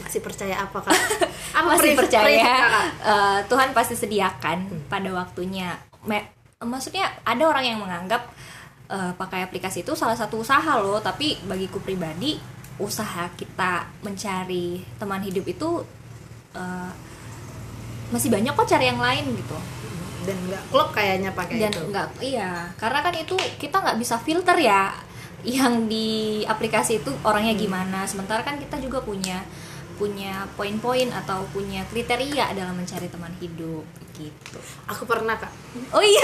masih 0.00 0.20
percaya 0.20 0.56
apa 0.58 0.78
kak? 0.80 0.94
Apa 1.54 1.78
masih 1.78 1.94
percaya. 1.94 2.50
eh, 2.98 3.38
Tuhan 3.46 3.70
pasti 3.70 3.94
sediakan 3.94 4.88
pada 4.90 5.06
waktunya. 5.10 5.70
Me- 6.02 6.26
maksudnya 6.58 7.06
ada 7.22 7.46
orang 7.46 7.62
yang 7.64 7.78
menganggap 7.78 8.26
eh, 8.88 9.12
pakai 9.14 9.46
aplikasi 9.46 9.82
itu 9.82 9.94
salah 9.94 10.18
satu 10.18 10.42
usaha 10.42 10.74
loh 10.76 10.98
tapi 10.98 11.38
bagiku 11.46 11.78
pribadi 11.78 12.34
usaha 12.74 13.30
kita 13.32 13.86
mencari 14.02 14.82
teman 14.98 15.22
hidup 15.22 15.46
itu 15.46 15.86
eh, 16.52 16.90
masih 18.10 18.28
banyak 18.30 18.50
kok 18.52 18.66
cari 18.66 18.86
yang 18.86 18.98
lain 18.98 19.24
gitu. 19.34 19.56
Dan 20.24 20.36
nggak 20.48 20.62
klop 20.72 20.88
kayaknya 20.90 21.30
pakai 21.30 21.60
dan 21.60 21.70
itu. 21.70 21.80
enggak 21.86 22.08
iya. 22.18 22.66
Karena 22.74 22.98
kan 22.98 23.14
itu 23.14 23.36
kita 23.60 23.76
nggak 23.78 23.98
bisa 24.00 24.16
filter 24.18 24.56
ya 24.58 24.90
yang 25.44 25.84
di 25.84 26.40
aplikasi 26.42 26.98
itu 26.98 27.12
orangnya 27.22 27.54
gimana. 27.54 28.08
Sementara 28.08 28.40
kan 28.40 28.56
kita 28.56 28.80
juga 28.80 29.04
punya 29.04 29.44
punya 29.94 30.46
poin-poin 30.58 31.08
atau 31.14 31.46
punya 31.54 31.86
kriteria 31.88 32.50
dalam 32.54 32.74
mencari 32.74 33.06
teman 33.06 33.30
hidup 33.38 33.86
gitu. 34.18 34.58
Aku 34.90 35.06
pernah 35.06 35.34
kak. 35.38 35.50
Oh 35.90 36.02
iya. 36.02 36.22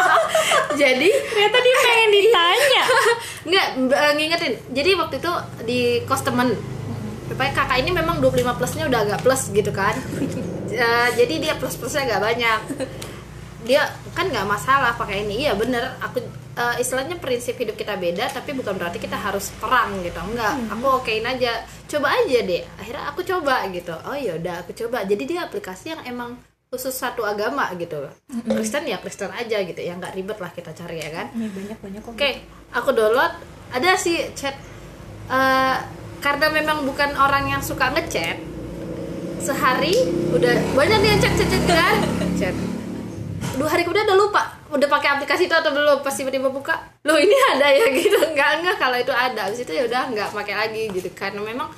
Jadi 0.80 1.08
ternyata 1.10 1.58
dia 1.58 1.76
pengen 1.82 2.10
ditanya. 2.14 2.84
Nggak 3.48 3.66
eh, 3.90 4.12
ngingetin. 4.18 4.54
Jadi 4.70 4.90
waktu 4.98 5.14
itu 5.18 5.32
di 5.66 5.80
kos 6.06 6.22
temen. 6.22 6.54
Rupanya 7.30 7.52
kakak 7.54 7.78
ini 7.86 7.90
memang 7.94 8.18
25 8.18 8.58
plusnya 8.58 8.84
udah 8.90 9.00
agak 9.06 9.20
plus 9.22 9.50
gitu 9.50 9.70
kan. 9.70 9.94
Eh, 10.70 11.08
jadi 11.18 11.42
dia 11.42 11.54
plus 11.58 11.74
plusnya 11.74 12.06
agak 12.06 12.30
banyak. 12.30 12.60
Dia 13.66 13.90
kan 14.14 14.30
nggak 14.30 14.46
masalah 14.46 14.94
pakai 14.94 15.26
ini. 15.26 15.42
Iya 15.42 15.58
bener. 15.58 15.98
Aku 15.98 16.22
eh, 16.60 16.74
istilahnya 16.78 17.16
prinsip 17.16 17.56
hidup 17.56 17.72
kita 17.74 17.96
beda 17.96 18.28
tapi 18.28 18.52
bukan 18.52 18.76
berarti 18.76 19.00
kita 19.00 19.16
harus 19.16 19.48
perang 19.56 20.04
gitu 20.04 20.20
enggak 20.20 20.52
aku 20.68 20.86
okein 21.00 21.24
aja 21.24 21.52
coba 21.88 22.12
aja 22.14 22.38
deh 22.42 22.60
akhirnya 22.76 23.04
aku 23.08 23.20
coba 23.24 23.64
gitu 23.68 23.96
oh 24.04 24.12
ya 24.12 24.36
udah 24.36 24.60
aku 24.60 24.76
coba 24.76 25.02
jadi 25.02 25.22
dia 25.24 25.40
aplikasi 25.42 25.90
yang 25.90 26.02
emang 26.04 26.36
khusus 26.68 26.94
satu 26.94 27.26
agama 27.26 27.66
gitu 27.74 28.06
Kristen 28.46 28.86
ya 28.86 29.02
Kristen 29.02 29.26
aja 29.32 29.58
gitu 29.58 29.80
ya 29.80 29.96
nggak 29.96 30.14
ribet 30.14 30.38
lah 30.38 30.54
kita 30.54 30.70
cari 30.70 31.02
ya 31.02 31.10
kan 31.10 31.26
Ini 31.34 31.50
banyak 31.50 31.78
banyak 31.82 32.00
kok 32.00 32.12
Oke, 32.14 32.30
aku 32.70 32.94
download. 32.94 33.32
Ada 33.70 33.98
sih 33.98 34.30
chat. 34.34 34.54
eh, 35.26 35.76
karena 36.20 36.46
memang 36.46 36.86
bukan 36.86 37.10
orang 37.16 37.48
yang 37.48 37.58
suka 37.58 37.90
ngechat. 37.90 38.38
Sehari 39.40 39.94
udah 40.30 40.54
banyak 40.76 40.98
nih 41.00 41.10
yang 41.10 41.20
chat 41.20 41.34
chat 41.34 41.48
chat 41.48 41.64
kan. 41.66 41.96
Chat. 42.38 42.54
Dua 43.56 43.66
hari 43.66 43.82
kemudian 43.82 44.06
udah 44.06 44.18
lupa. 44.20 44.42
Udah 44.70 44.86
pakai 44.86 45.18
aplikasi 45.18 45.50
itu 45.50 45.54
atau 45.54 45.74
belum? 45.74 45.98
Pas 46.06 46.14
tiba-tiba 46.14 46.46
buka, 46.46 46.78
loh 47.02 47.18
ini 47.18 47.34
ada 47.54 47.66
ya? 47.66 47.90
Gitu. 47.98 48.14
Enggak 48.16 48.62
enggak 48.62 48.76
kalau 48.78 48.96
itu 48.96 49.10
ada. 49.10 49.50
Habis 49.50 49.66
itu 49.66 49.72
ya 49.74 49.82
udah 49.90 50.02
enggak 50.14 50.30
pakai 50.30 50.54
lagi 50.54 50.82
gitu. 50.94 51.10
Karena 51.10 51.42
memang 51.42 51.68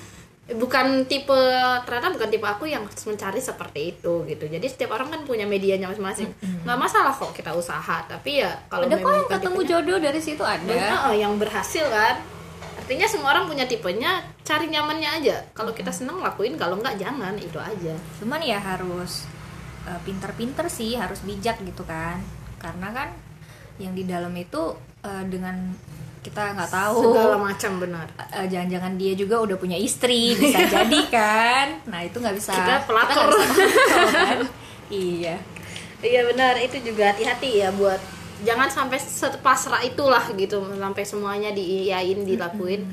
bukan 0.52 1.06
tipe 1.08 1.38
ternyata 1.86 2.12
bukan 2.12 2.28
tipe 2.28 2.44
aku 2.44 2.68
yang 2.68 2.84
mencari 2.84 3.40
seperti 3.40 3.96
itu 3.96 4.26
gitu. 4.28 4.44
Jadi 4.44 4.66
setiap 4.68 4.92
orang 4.92 5.08
kan 5.08 5.20
punya 5.24 5.48
medianya 5.48 5.88
masing-masing. 5.88 6.28
Nggak 6.68 6.78
masalah 6.78 7.14
kok 7.16 7.32
kita 7.32 7.56
usaha 7.56 8.04
tapi 8.04 8.44
ya 8.44 8.52
kalau 8.68 8.84
ada 8.84 9.00
kok 9.00 9.08
yang 9.08 9.28
ketemu 9.30 9.60
tipenya- 9.64 9.70
jodoh 9.70 9.98
dari 10.02 10.20
situ? 10.20 10.42
Ada. 10.44 10.68
Banyak 10.68 11.00
oh, 11.08 11.14
yang 11.16 11.34
berhasil 11.40 11.88
kan. 11.88 12.20
Artinya 12.76 13.06
semua 13.06 13.32
orang 13.32 13.46
punya 13.48 13.64
tipenya 13.64 14.20
cari 14.44 14.68
nyamannya 14.68 15.10
aja. 15.22 15.36
Kalau 15.56 15.72
kita 15.72 15.94
seneng 15.94 16.20
lakuin. 16.20 16.58
Kalau 16.60 16.76
nggak 16.76 16.98
jangan. 17.00 17.38
Itu 17.38 17.56
aja. 17.56 17.94
Cuman 18.20 18.42
ya 18.42 18.58
harus 18.60 19.24
eh, 19.88 20.00
pinter-pinter 20.04 20.66
sih 20.68 20.98
harus 20.98 21.22
bijak 21.24 21.56
gitu 21.62 21.86
kan 21.88 22.41
karena 22.62 22.88
kan 22.94 23.08
yang 23.82 23.92
di 23.92 24.06
dalam 24.06 24.30
itu 24.38 24.78
eh, 25.02 25.24
dengan 25.26 25.74
kita 26.22 26.54
nggak 26.54 26.70
tahu. 26.70 26.98
Segala 27.10 27.36
macam 27.36 27.72
benar. 27.82 28.06
Eh, 28.30 28.46
jangan-jangan 28.46 28.94
dia 28.94 29.12
juga 29.18 29.42
udah 29.42 29.56
punya 29.58 29.74
istri 29.74 30.38
bisa 30.38 30.62
jadi 30.70 31.00
kan? 31.10 31.66
Nah 31.90 32.06
itu 32.06 32.22
nggak 32.22 32.36
bisa. 32.38 32.54
Kita 32.54 32.86
pelakor. 32.86 33.28
kan? 34.14 34.38
Iya. 34.86 35.36
Iya 35.98 36.20
benar. 36.30 36.54
Itu 36.62 36.78
juga 36.78 37.10
hati-hati 37.10 37.66
ya 37.66 37.74
buat 37.74 37.98
jangan 38.46 38.70
sampai 38.70 38.98
sepasrah 38.98 39.82
itulah 39.86 40.22
gitu 40.34 40.62
sampai 40.62 41.02
semuanya 41.02 41.50
diiyain 41.50 42.22
dilakuin. 42.22 42.86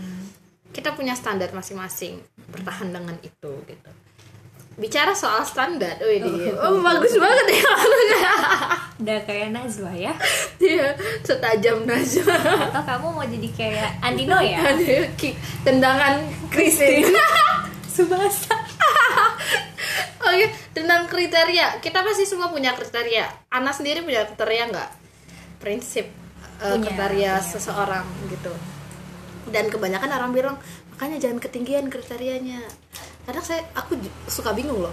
Kita 0.74 0.94
punya 0.98 1.14
standar 1.14 1.54
masing-masing 1.54 2.22
bertahan 2.50 2.90
dengan 2.90 3.18
itu 3.22 3.52
gitu 3.70 3.92
bicara 4.80 5.12
soal 5.12 5.44
standar, 5.44 6.00
wih 6.00 6.24
oh, 6.56 6.80
bagus 6.80 7.20
banget 7.20 7.60
ya. 7.60 7.72
Udah 9.04 9.20
kayak 9.28 9.52
Najwa 9.52 9.92
ya? 9.92 10.16
Dia 10.56 10.96
setajam 11.24 11.84
Najwa. 11.84 12.36
Atau 12.72 12.84
kamu 12.88 13.08
mau 13.12 13.26
jadi 13.28 13.50
kayak 13.52 13.90
Andino 14.00 14.40
ya? 14.40 14.64
Tendangan 15.68 16.24
Christine 16.48 17.12
Subasa. 17.96 18.56
Oke, 20.20 20.46
tentang 20.72 21.08
kriteria, 21.12 21.84
kita 21.84 22.00
pasti 22.04 22.24
semua 22.24 22.48
punya 22.48 22.72
kriteria. 22.76 23.52
Ana 23.52 23.76
sendiri 23.76 24.04
punya 24.04 24.24
kriteria 24.24 24.64
nggak? 24.72 24.90
Prinsip 25.60 26.08
uh, 26.64 26.76
Punya, 26.80 26.88
kriteria 26.88 27.34
punya. 27.40 27.44
seseorang 27.44 28.06
gitu. 28.32 28.54
Dan 29.50 29.68
kebanyakan 29.74 30.12
orang 30.14 30.32
bilang 30.32 30.56
makanya 31.00 31.32
jangan 31.32 31.40
ketinggian 31.40 31.88
kriterianya. 31.88 32.60
Kadang 33.24 33.40
saya 33.40 33.64
aku 33.72 33.96
suka 34.28 34.52
bingung 34.52 34.84
loh. 34.84 34.92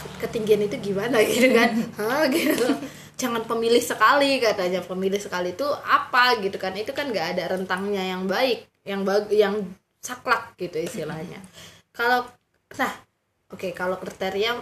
Ke- 0.00 0.24
Ketinggian 0.24 0.64
itu 0.64 0.80
gimana 0.80 1.20
gitu 1.28 1.52
kan? 1.52 1.68
Hah 2.00 2.24
gitu. 2.32 2.64
Jangan 3.20 3.44
pemilih 3.44 3.84
sekali 3.84 4.40
katanya. 4.40 4.80
Pemilih 4.80 5.20
sekali 5.20 5.52
itu 5.52 5.68
apa 5.84 6.40
gitu 6.40 6.56
kan? 6.56 6.72
Itu 6.72 6.96
kan 6.96 7.12
nggak 7.12 7.36
ada 7.36 7.60
rentangnya 7.60 8.00
yang 8.16 8.24
baik, 8.24 8.64
yang 8.88 9.04
bag 9.04 9.28
yang 9.28 9.60
saklak 10.00 10.56
gitu 10.56 10.80
istilahnya. 10.80 11.44
Kalau 11.92 12.24
nah 12.80 13.04
Oke, 13.52 13.76
kalau 13.76 14.00
kriteria 14.00 14.56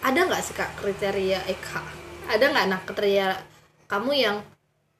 ada 0.00 0.20
nggak 0.22 0.42
sih 0.46 0.54
kak 0.54 0.78
kriteria 0.78 1.42
Eka? 1.50 1.82
Ada 2.30 2.54
nggak 2.54 2.66
nah 2.70 2.80
kriteria 2.86 3.34
kamu 3.90 4.14
yang 4.14 4.36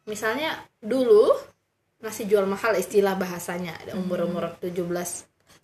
misalnya 0.04 0.58
dulu 0.82 1.30
masih 2.00 2.24
jual 2.28 2.44
mahal 2.48 2.72
istilah 2.76 3.16
bahasanya 3.16 3.76
ada 3.76 3.92
umur-umur 3.96 4.56
17 4.60 4.72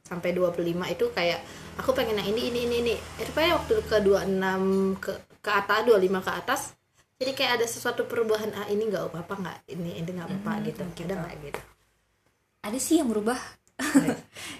sampai 0.06 0.30
25 0.36 0.62
itu 0.94 1.04
kayak 1.10 1.40
aku 1.80 1.90
pengen 1.96 2.20
yang 2.22 2.28
ini 2.30 2.52
ini 2.52 2.60
ini 2.68 2.76
ini. 2.84 2.94
Eh, 3.18 3.24
rupanya 3.26 3.58
waktu 3.58 3.74
ke 3.88 3.96
26 4.04 5.00
ke 5.02 5.12
ke 5.42 5.50
atas 5.50 5.80
25 5.88 6.22
ke 6.22 6.32
atas 6.32 6.60
jadi 7.16 7.32
kayak 7.32 7.52
ada 7.60 7.66
sesuatu 7.66 8.04
perubahan 8.04 8.52
ah 8.52 8.68
ini 8.68 8.92
nggak 8.92 9.08
apa-apa 9.08 9.34
nggak 9.40 9.58
ini 9.72 9.90
ini 9.96 10.10
nggak 10.12 10.28
apa-apa 10.28 10.52
gitu. 10.68 10.84
Ada 10.84 11.14
nggak 11.16 11.34
gitu? 11.48 11.60
ada 12.66 12.78
sih 12.82 12.98
yang 12.98 13.08
berubah 13.08 13.38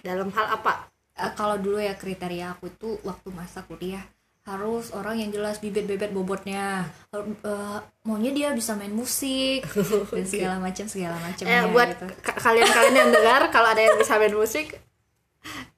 Dalam 0.07 0.29
hal 0.33 0.47
apa? 0.61 0.89
Eh, 1.17 1.33
kalau 1.33 1.57
dulu 1.57 1.81
ya 1.81 1.97
kriteria 1.97 2.57
aku 2.57 2.69
itu 2.69 2.89
waktu 3.05 3.29
masa 3.33 3.65
kuliah 3.65 4.05
harus 4.47 4.95
orang 4.95 5.19
yang 5.19 5.31
jelas 5.31 5.59
bibit-bibit 5.59 6.15
bobotnya. 6.15 6.87
Eh, 7.11 7.79
maunya 8.03 8.31
dia 8.31 8.49
bisa 8.55 8.73
main 8.73 8.95
musik 8.95 9.67
dan 10.15 10.23
segala 10.25 10.57
macam 10.57 10.87
segala 10.87 11.19
macam 11.19 11.45
Eh, 11.45 11.67
buat 11.69 11.91
gitu. 11.91 12.07
ka- 12.23 12.39
kalian-kalian 12.41 12.95
yang 12.97 13.11
dengar 13.11 13.51
kalau 13.51 13.69
ada 13.69 13.83
yang 13.83 13.99
bisa 13.99 14.15
main 14.17 14.31
musik 14.31 14.79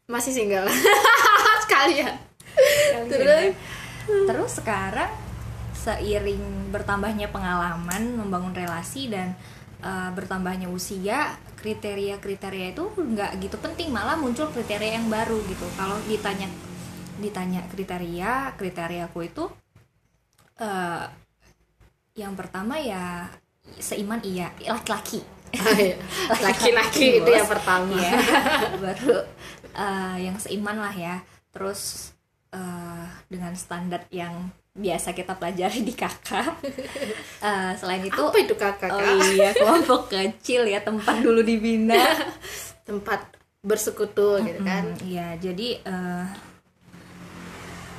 masih 0.04 0.32
single. 0.32 0.68
Sekalian. 1.64 2.14
Terus? 3.08 3.56
terus 4.08 4.52
sekarang 4.56 5.12
seiring 5.70 6.40
bertambahnya 6.68 7.28
pengalaman 7.28 8.16
membangun 8.16 8.52
relasi 8.52 9.08
dan 9.08 9.37
uh, 9.80 10.08
bertambahnya 10.10 10.64
usia 10.66 11.37
kriteria-kriteria 11.56 12.72
itu 12.72 12.88
nggak 12.88 13.37
gitu 13.38 13.56
penting 13.60 13.92
malah 13.92 14.16
muncul 14.16 14.48
kriteria 14.48 14.96
yang 14.96 15.08
baru 15.08 15.37
gitu. 15.44 15.64
Kalau 15.76 16.00
ditanya 16.04 16.48
ditanya 17.18 17.66
kriteria 17.66 18.54
kriteriaku 18.54 19.18
itu 19.26 19.44
uh, 20.62 21.04
yang 22.18 22.34
pertama 22.34 22.78
ya 22.78 23.30
seiman 23.78 24.18
iya 24.26 24.50
laki-laki. 24.66 25.22
Oh, 25.54 25.76
iya. 25.76 25.96
laki-laki 26.46 27.22
itu 27.22 27.30
yang 27.30 27.48
pertama. 27.48 27.94
Ya 27.94 28.18
baru 28.82 29.16
uh, 29.76 30.16
yang 30.18 30.37
seiman 30.40 30.78
lah 30.78 30.94
ya. 30.94 31.22
Terus 31.54 32.12
uh, 32.52 33.06
dengan 33.30 33.54
standar 33.54 34.04
yang 34.10 34.50
biasa 34.78 35.10
kita 35.10 35.34
pelajari 35.34 35.82
di 35.82 35.90
kakak 35.90 36.54
uh, 37.42 37.72
selain 37.82 38.06
itu 38.06 38.14
apa 38.14 38.38
itu 38.38 38.54
kakak 38.54 38.94
oh 38.94 39.02
iya 39.34 39.50
kelompok 39.50 40.06
kecil 40.14 40.70
ya 40.70 40.82
tempat 40.82 41.22
dulu 41.22 41.42
dibina. 41.42 41.98
Tempat 42.87 43.38
bersekutu 43.58 44.38
gitu 44.46 44.62
kan? 44.62 44.94
iya 45.02 45.34
jadi 45.34 45.82
uh, 45.82 46.25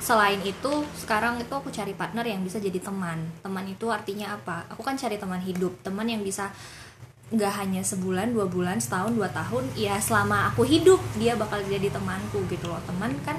selain 0.09 0.41
itu 0.41 0.73
sekarang 0.97 1.37
itu 1.37 1.53
aku 1.53 1.69
cari 1.69 1.93
partner 1.93 2.25
yang 2.25 2.41
bisa 2.41 2.57
jadi 2.57 2.81
teman. 2.81 3.29
Teman 3.45 3.61
itu 3.69 3.85
artinya 3.93 4.33
apa? 4.33 4.65
Aku 4.73 4.81
kan 4.81 4.97
cari 4.97 5.21
teman 5.21 5.37
hidup 5.37 5.85
teman 5.85 6.09
yang 6.09 6.25
bisa 6.25 6.49
nggak 7.29 7.53
hanya 7.61 7.85
sebulan 7.85 8.33
dua 8.33 8.49
bulan 8.49 8.81
setahun 8.81 9.13
dua 9.13 9.29
tahun 9.29 9.69
ya 9.77 10.01
selama 10.01 10.49
aku 10.49 10.65
hidup 10.65 10.97
dia 11.21 11.37
bakal 11.37 11.61
jadi 11.61 11.93
temanku 11.93 12.41
gitu 12.49 12.65
loh. 12.65 12.81
Teman 12.89 13.13
kan 13.21 13.37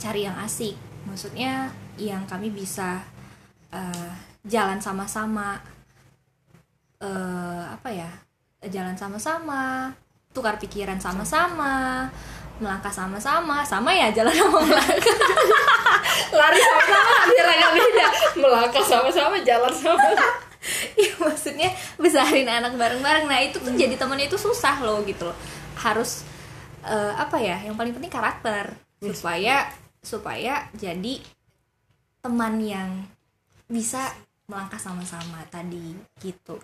cari 0.00 0.24
yang 0.24 0.40
asik. 0.40 0.72
Maksudnya 1.04 1.68
yang 2.00 2.24
kami 2.24 2.48
bisa 2.48 3.04
uh, 3.76 4.12
jalan 4.48 4.80
sama-sama 4.80 5.60
uh, 7.04 7.76
apa 7.76 7.92
ya 7.92 8.08
jalan 8.72 8.96
sama-sama 8.96 9.92
tukar 10.32 10.56
pikiran 10.56 10.96
sama-sama 10.96 12.08
melangkah 12.56 12.88
sama-sama 12.88 13.60
sama 13.68 13.92
ya 13.92 14.08
jalan 14.16 14.32
sama 14.32 14.64
melangkah 14.64 15.75
lari 16.34 16.58
sama-sama 16.60 17.14
biar 17.30 17.48
agak 17.48 17.70
beda. 17.74 18.06
Melangkah 18.38 18.84
sama-sama 18.84 19.36
jalan 19.42 19.72
sama 19.74 20.10
ya 20.98 21.12
maksudnya 21.22 21.70
besarin 22.00 22.48
anak 22.50 22.74
bareng-bareng. 22.74 23.30
Nah 23.30 23.38
itu 23.42 23.62
tuh 23.62 23.70
hmm. 23.70 23.80
jadi 23.80 23.94
temen 23.94 24.18
itu 24.18 24.34
susah 24.34 24.82
loh 24.82 25.02
gitu 25.06 25.30
loh. 25.30 25.36
Harus 25.78 26.26
uh, 26.82 27.14
apa 27.14 27.38
ya 27.38 27.62
yang 27.62 27.78
paling 27.78 27.94
penting 27.94 28.10
karakter. 28.10 28.74
Supaya 28.98 29.70
supaya 30.02 30.66
jadi 30.74 31.22
teman 32.22 32.58
yang 32.62 33.06
bisa 33.70 34.14
melangkah 34.46 34.78
sama-sama 34.78 35.42
tadi 35.50 35.94
gitu. 36.22 36.58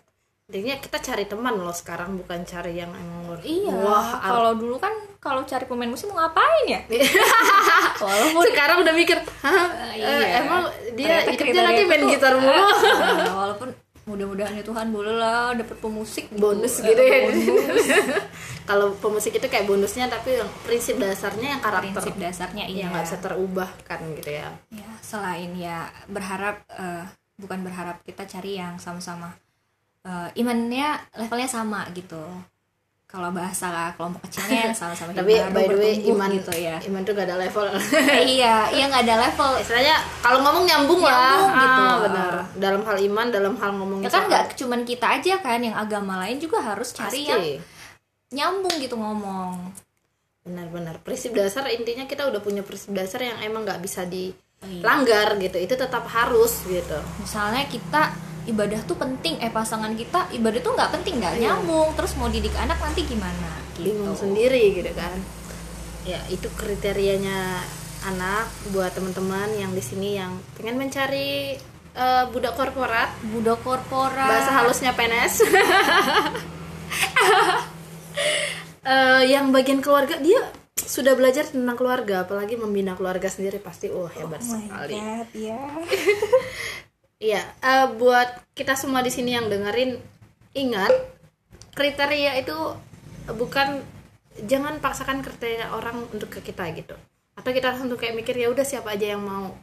Intinya 0.50 0.78
kita 0.78 0.98
cari 0.98 1.24
teman 1.26 1.54
loh 1.58 1.74
sekarang 1.74 2.18
bukan 2.18 2.42
cari 2.42 2.76
yang 2.78 2.90
emang 2.92 3.40
iya 3.46 3.72
wah 3.72 4.20
kalau 4.20 4.52
dulu 4.52 4.76
kan 4.76 4.92
kalau 5.22 5.46
cari 5.46 5.62
pemain 5.70 5.86
musik 5.86 6.10
mau 6.10 6.18
ngapain 6.18 6.66
ya? 6.66 6.80
Walaupun 8.02 8.42
sekarang 8.50 8.82
udah 8.82 8.90
mikir 8.90 9.22
Hah, 9.38 9.94
iya. 9.94 10.06
uh, 10.10 10.24
emang 10.42 10.62
dia 10.98 11.22
hidupnya 11.30 11.62
nanti 11.62 11.86
main 11.86 12.02
gitar 12.10 12.34
mulu. 12.42 12.58
Walaupun 13.46 13.70
mudah-mudahan 14.02 14.58
ya 14.58 14.66
Tuhan 14.66 14.90
boleh 14.90 15.14
lah 15.14 15.54
dapat 15.54 15.78
pemusik 15.78 16.26
gitu. 16.26 16.42
bonus 16.42 16.82
gitu 16.82 16.98
ya. 16.98 17.30
kalau 18.68 18.98
pemusik 18.98 19.38
itu 19.38 19.46
kayak 19.46 19.62
bonusnya 19.70 20.10
tapi 20.10 20.42
yang 20.42 20.50
prinsip 20.66 20.98
dasarnya 20.98 21.54
yang 21.54 21.62
karakter. 21.62 22.02
Prinsip 22.02 22.18
dasarnya 22.18 22.66
iya. 22.66 22.90
nggak 22.90 23.06
bisa 23.06 23.18
terubah 23.22 23.70
kan 23.86 24.02
gitu 24.18 24.42
ya. 24.42 24.50
Ya 24.74 24.90
selain 25.06 25.54
ya 25.54 25.86
berharap 26.10 26.66
uh, 26.74 27.06
bukan 27.38 27.62
berharap 27.62 28.02
kita 28.02 28.26
cari 28.26 28.58
yang 28.58 28.82
sama-sama 28.82 29.38
uh, 30.02 30.28
imannya 30.34 30.98
levelnya 31.14 31.46
sama 31.46 31.86
gitu 31.94 32.22
kalau 33.12 33.28
bahasa 33.28 33.92
kelompok 33.92 34.24
kecilnya 34.24 34.72
sama-sama 34.80 35.12
tapi 35.12 35.36
by 35.52 35.68
the 35.68 35.76
way 35.76 36.00
iman 36.08 36.32
gitu 36.32 36.52
ya. 36.56 36.80
Iman 36.88 37.04
tuh 37.04 37.12
gak 37.12 37.28
ada 37.28 37.36
level. 37.36 37.68
Iya 38.40 38.72
iya 38.72 38.84
nggak 38.88 39.04
ada 39.04 39.16
level. 39.28 39.50
Istilahnya 39.60 39.96
kalau 40.24 40.40
ngomong 40.40 40.64
nyambung, 40.64 41.04
nyambung 41.04 41.12
lah 41.12 41.52
gitu 41.52 41.82
ah, 41.84 41.96
benar. 42.08 42.32
Dalam 42.56 42.80
hal 42.88 42.96
iman 43.12 43.26
dalam 43.28 43.54
hal 43.60 43.70
ngomong 43.76 43.98
ya 44.00 44.08
kan 44.08 44.24
nggak 44.32 44.56
cuman 44.56 44.80
kita 44.88 45.06
aja 45.20 45.34
kan 45.44 45.60
yang 45.60 45.76
agama 45.76 46.24
lain 46.24 46.40
juga 46.40 46.64
harus 46.64 46.96
cari 46.96 47.28
Pasti. 47.28 47.28
yang 47.28 47.44
nyambung 48.32 48.74
gitu 48.80 48.96
ngomong. 48.96 49.76
Benar-benar 50.48 51.04
prinsip 51.04 51.36
dasar 51.36 51.68
intinya 51.68 52.08
kita 52.08 52.24
udah 52.24 52.40
punya 52.40 52.64
prinsip 52.64 52.96
dasar 52.96 53.20
yang 53.20 53.36
emang 53.44 53.68
nggak 53.68 53.84
bisa 53.84 54.08
dilanggar 54.08 55.36
gitu. 55.36 55.60
Itu 55.60 55.76
tetap 55.76 56.08
harus 56.08 56.64
gitu. 56.64 56.96
Misalnya 57.20 57.68
kita 57.68 58.31
ibadah 58.46 58.80
tuh 58.82 58.98
penting 58.98 59.38
eh 59.38 59.50
pasangan 59.54 59.94
kita 59.94 60.26
ibadah 60.34 60.60
tuh 60.62 60.74
nggak 60.74 60.90
penting 60.98 61.22
nggak 61.22 61.34
iya. 61.38 61.54
nyambung 61.54 61.94
terus 61.94 62.18
mau 62.18 62.26
didik 62.26 62.54
anak 62.58 62.78
nanti 62.82 63.06
gimana 63.06 63.50
gitu. 63.78 63.94
bingung 63.94 64.18
sendiri 64.18 64.82
gitu 64.82 64.90
kan 64.98 65.14
ya 66.02 66.18
itu 66.26 66.50
kriterianya 66.58 67.62
anak 68.02 68.50
buat 68.74 68.90
teman-teman 68.90 69.54
yang 69.54 69.70
di 69.70 69.82
sini 69.82 70.18
yang 70.18 70.34
pengen 70.58 70.74
mencari 70.82 71.54
uh, 71.94 72.26
budak 72.34 72.58
korporat 72.58 73.14
budak 73.30 73.62
korporat 73.62 74.26
bahasa 74.26 74.50
halusnya 74.58 74.90
PNS 74.98 75.46
uh, 78.82 79.22
yang 79.32 79.54
bagian 79.54 79.78
keluarga 79.78 80.18
dia 80.18 80.42
sudah 80.82 81.14
belajar 81.14 81.46
tentang 81.46 81.78
keluarga 81.78 82.26
apalagi 82.26 82.58
membina 82.58 82.98
keluarga 82.98 83.30
sendiri 83.30 83.62
pasti 83.62 83.86
oh 83.86 84.10
hebat 84.10 84.42
oh 84.42 84.50
sekali 84.50 84.98
God, 84.98 85.28
yeah. 85.30 85.78
Iya, 87.22 87.46
uh, 87.62 87.86
buat 87.94 88.26
kita 88.58 88.74
semua 88.74 88.98
di 88.98 89.14
sini 89.14 89.38
yang 89.38 89.46
dengerin 89.46 89.94
ingat 90.58 90.90
kriteria 91.78 92.34
itu 92.42 92.58
bukan 93.38 93.78
jangan 94.42 94.82
paksakan 94.82 95.22
kriteria 95.22 95.70
orang 95.70 96.02
untuk 96.10 96.34
ke 96.34 96.42
kita 96.42 96.66
gitu. 96.74 96.98
Atau 97.38 97.54
kita 97.54 97.70
langsung 97.70 97.94
kayak 97.94 98.18
mikir 98.18 98.34
ya 98.34 98.50
udah 98.50 98.66
siapa 98.66 98.98
aja 98.98 99.14
yang 99.14 99.22
mau. 99.22 99.54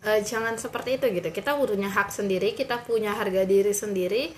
Uh, 0.00 0.18
jangan 0.24 0.56
seperti 0.56 0.96
itu 0.96 1.12
gitu. 1.12 1.28
Kita 1.28 1.60
punya 1.60 1.92
hak 1.92 2.08
sendiri, 2.08 2.56
kita 2.56 2.80
punya 2.88 3.12
harga 3.20 3.44
diri 3.44 3.76
sendiri. 3.76 4.32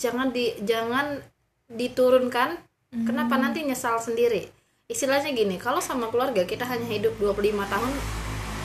Jangan 0.00 0.32
di 0.32 0.56
jangan 0.64 1.20
diturunkan. 1.68 2.56
Hmm. 2.90 3.04
Kenapa 3.04 3.36
nanti 3.36 3.68
nyesal 3.68 4.00
sendiri? 4.00 4.48
Istilahnya 4.88 5.30
gini, 5.36 5.60
kalau 5.60 5.78
sama 5.84 6.08
keluarga 6.08 6.42
kita 6.42 6.64
hanya 6.66 6.88
hidup 6.88 7.14
25 7.22 7.62
tahun, 7.68 7.92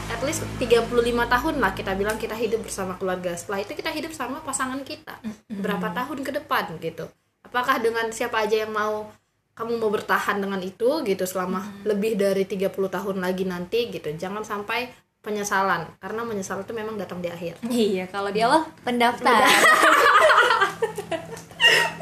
at 0.10 0.22
least 0.22 0.46
35 0.62 0.92
tahun 1.06 1.56
lah 1.58 1.72
kita 1.74 1.98
bilang 1.98 2.18
kita 2.22 2.38
hidup 2.38 2.62
bersama 2.66 2.94
keluarga. 2.98 3.34
Setelah 3.34 3.66
itu 3.66 3.74
kita 3.74 3.90
hidup 3.90 4.12
sama 4.14 4.42
pasangan 4.46 4.82
kita. 4.86 5.18
Berapa 5.50 5.92
tahun 5.94 6.22
ke 6.22 6.32
depan 6.42 6.78
gitu. 6.82 7.10
Apakah 7.46 7.82
dengan 7.82 8.10
siapa 8.10 8.46
aja 8.46 8.66
yang 8.66 8.74
mau 8.74 9.10
kamu 9.56 9.80
mau 9.80 9.88
bertahan 9.88 10.44
dengan 10.44 10.60
itu 10.60 11.00
gitu 11.08 11.24
selama 11.24 11.64
hmm. 11.64 11.88
lebih 11.88 12.20
dari 12.20 12.44
30 12.44 12.76
tahun 12.76 13.18
lagi 13.24 13.48
nanti 13.48 13.88
gitu. 13.90 14.12
Jangan 14.14 14.44
sampai 14.44 14.92
penyesalan 15.26 15.90
karena 15.98 16.22
menyesal 16.22 16.62
itu 16.62 16.76
memang 16.76 17.00
datang 17.02 17.18
di 17.24 17.32
akhir. 17.32 17.58
Iya 17.66 18.06
kalau 18.12 18.30
di 18.30 18.46
awal 18.46 18.68
pendaftar. 18.86 19.42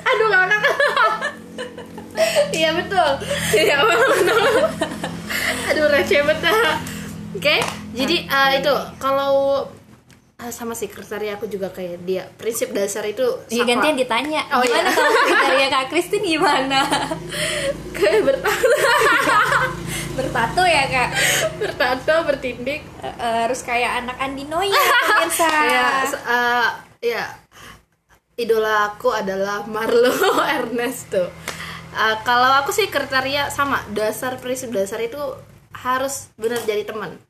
Aduh 0.10 0.28
kakak 0.28 0.62
iya 2.58 2.70
betul. 2.76 3.10
Iya 3.56 3.76
aduh 5.72 5.88
receh 5.90 6.22
betul. 6.26 6.54
Oke. 7.34 7.40
okay? 7.40 7.83
Jadi 7.94 8.16
uh, 8.26 8.52
itu 8.58 8.74
kalau 8.98 9.34
uh, 10.42 10.52
sama 10.52 10.74
si 10.74 10.90
kriteria 10.90 11.38
aku 11.38 11.46
juga 11.48 11.70
kayak 11.70 12.04
dia 12.04 12.26
prinsip 12.36 12.74
dasar 12.74 13.06
itu 13.06 13.24
iya 13.54 13.64
gantian 13.64 13.96
ditanya 13.96 14.44
oh, 14.52 14.66
gimana 14.66 14.90
iya. 14.90 14.98
kalau 14.98 15.12
kriteria 15.30 15.68
kak 15.70 15.86
Kristin 15.94 16.24
gimana? 16.26 16.80
Kayak 17.94 18.22
bertato. 18.34 18.68
Bertato 20.18 20.62
ya 20.62 20.84
kak? 20.86 21.10
Bertato 21.58 22.16
bertindik. 22.30 22.82
Uh, 23.02 23.08
uh, 23.10 23.36
harus 23.48 23.66
kayak 23.66 24.06
anak 24.06 24.18
Andino 24.22 24.62
ya 24.62 24.84
pemirsa 25.10 25.50
ya 25.74 25.86
uh, 26.10 26.70
ya. 27.02 27.24
Idola 28.34 28.94
aku 28.94 29.14
adalah 29.14 29.62
Marlo 29.70 30.10
Ernesto. 30.42 31.30
Uh, 31.94 32.18
kalau 32.26 32.50
aku 32.66 32.74
sih 32.74 32.90
kriteria 32.90 33.54
sama 33.54 33.86
dasar 33.94 34.42
prinsip 34.42 34.74
dasar 34.74 34.98
itu 34.98 35.22
harus 35.74 36.34
benar 36.42 36.62
jadi 36.66 36.90
teman 36.90 37.22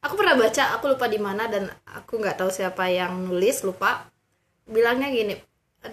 aku 0.00 0.14
pernah 0.16 0.36
baca 0.36 0.76
aku 0.76 0.84
lupa 0.96 1.06
di 1.06 1.20
mana 1.20 1.48
dan 1.48 1.68
aku 1.84 2.20
nggak 2.20 2.40
tahu 2.40 2.50
siapa 2.52 2.88
yang 2.88 3.28
nulis 3.28 3.64
lupa. 3.64 4.08
Bilangnya 4.70 5.10
gini 5.10 5.34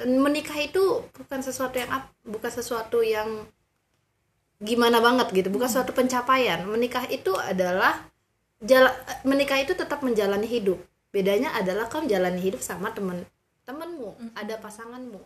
menikah 0.04 0.60
itu 0.60 1.08
bukan 1.16 1.40
sesuatu 1.40 1.80
yang 1.80 1.88
bukan 2.28 2.52
sesuatu 2.52 3.00
yang 3.00 3.48
gimana 4.60 5.00
banget 5.00 5.32
gitu 5.32 5.48
bukan 5.48 5.70
suatu 5.72 5.96
pencapaian. 5.96 6.66
Menikah 6.68 7.08
itu 7.08 7.32
adalah 7.38 8.04
jala, 8.60 8.92
menikah 9.24 9.62
itu 9.64 9.78
tetap 9.78 10.04
menjalani 10.04 10.50
hidup. 10.50 10.82
Bedanya 11.14 11.56
adalah 11.56 11.88
kamu 11.88 12.12
menjalani 12.12 12.42
hidup 12.44 12.60
sama 12.60 12.92
temen 12.92 13.24
temenmu 13.64 14.16
mm. 14.20 14.32
ada 14.36 14.56
pasanganmu. 14.60 15.24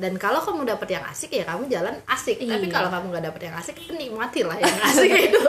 Dan 0.00 0.16
kalau 0.16 0.40
kamu 0.40 0.64
dapat 0.64 0.96
yang 0.96 1.04
asik 1.12 1.36
ya 1.36 1.44
kamu 1.44 1.68
jalan 1.68 1.92
asik. 2.08 2.40
Iya. 2.40 2.56
tapi 2.56 2.72
kalau 2.72 2.88
kamu 2.88 3.04
nggak 3.12 3.24
dapet 3.28 3.42
yang 3.52 3.56
asik 3.60 3.76
nikmati 3.92 4.40
lah 4.48 4.56
yang 4.56 4.80
asik 4.80 5.12
itu. 5.12 5.44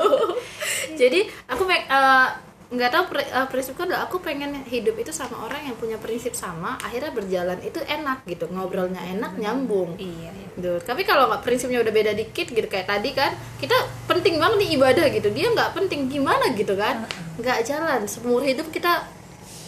Jadi 1.02 1.24
aku 1.48 1.64
uh, 1.64 2.51
nggak 2.72 2.90
tahu 2.90 3.04
pri- 3.12 3.28
eh, 3.28 3.48
prinsipku 3.52 3.84
adalah 3.84 4.08
aku 4.08 4.24
pengen 4.24 4.64
hidup 4.64 4.96
itu 4.96 5.12
sama 5.12 5.44
orang 5.44 5.68
yang 5.68 5.76
punya 5.76 6.00
prinsip 6.00 6.32
sama 6.32 6.80
akhirnya 6.80 7.12
berjalan 7.12 7.60
itu 7.60 7.84
enak 7.84 8.24
gitu 8.24 8.48
ngobrolnya 8.48 9.04
enak 9.12 9.36
nyambung 9.36 10.00
iya 10.00 10.32
iya 10.32 10.42
gitu. 10.62 10.78
Tapi 10.84 11.02
kalau 11.08 11.32
nggak 11.32 11.42
prinsipnya 11.42 11.80
udah 11.82 11.94
beda 11.94 12.12
dikit 12.14 12.48
gitu 12.52 12.68
kayak 12.68 12.88
tadi 12.88 13.10
kan, 13.16 13.32
kita 13.58 13.76
penting 14.06 14.38
banget 14.38 14.62
nih 14.62 14.70
ibadah 14.78 15.06
gitu. 15.10 15.28
Dia 15.32 15.48
nggak 15.52 15.72
penting 15.74 16.12
gimana 16.12 16.52
gitu 16.54 16.76
kan? 16.76 17.08
Nggak 17.40 17.66
jalan. 17.66 18.06
Seumur 18.06 18.44
hidup 18.44 18.68
kita 18.70 19.08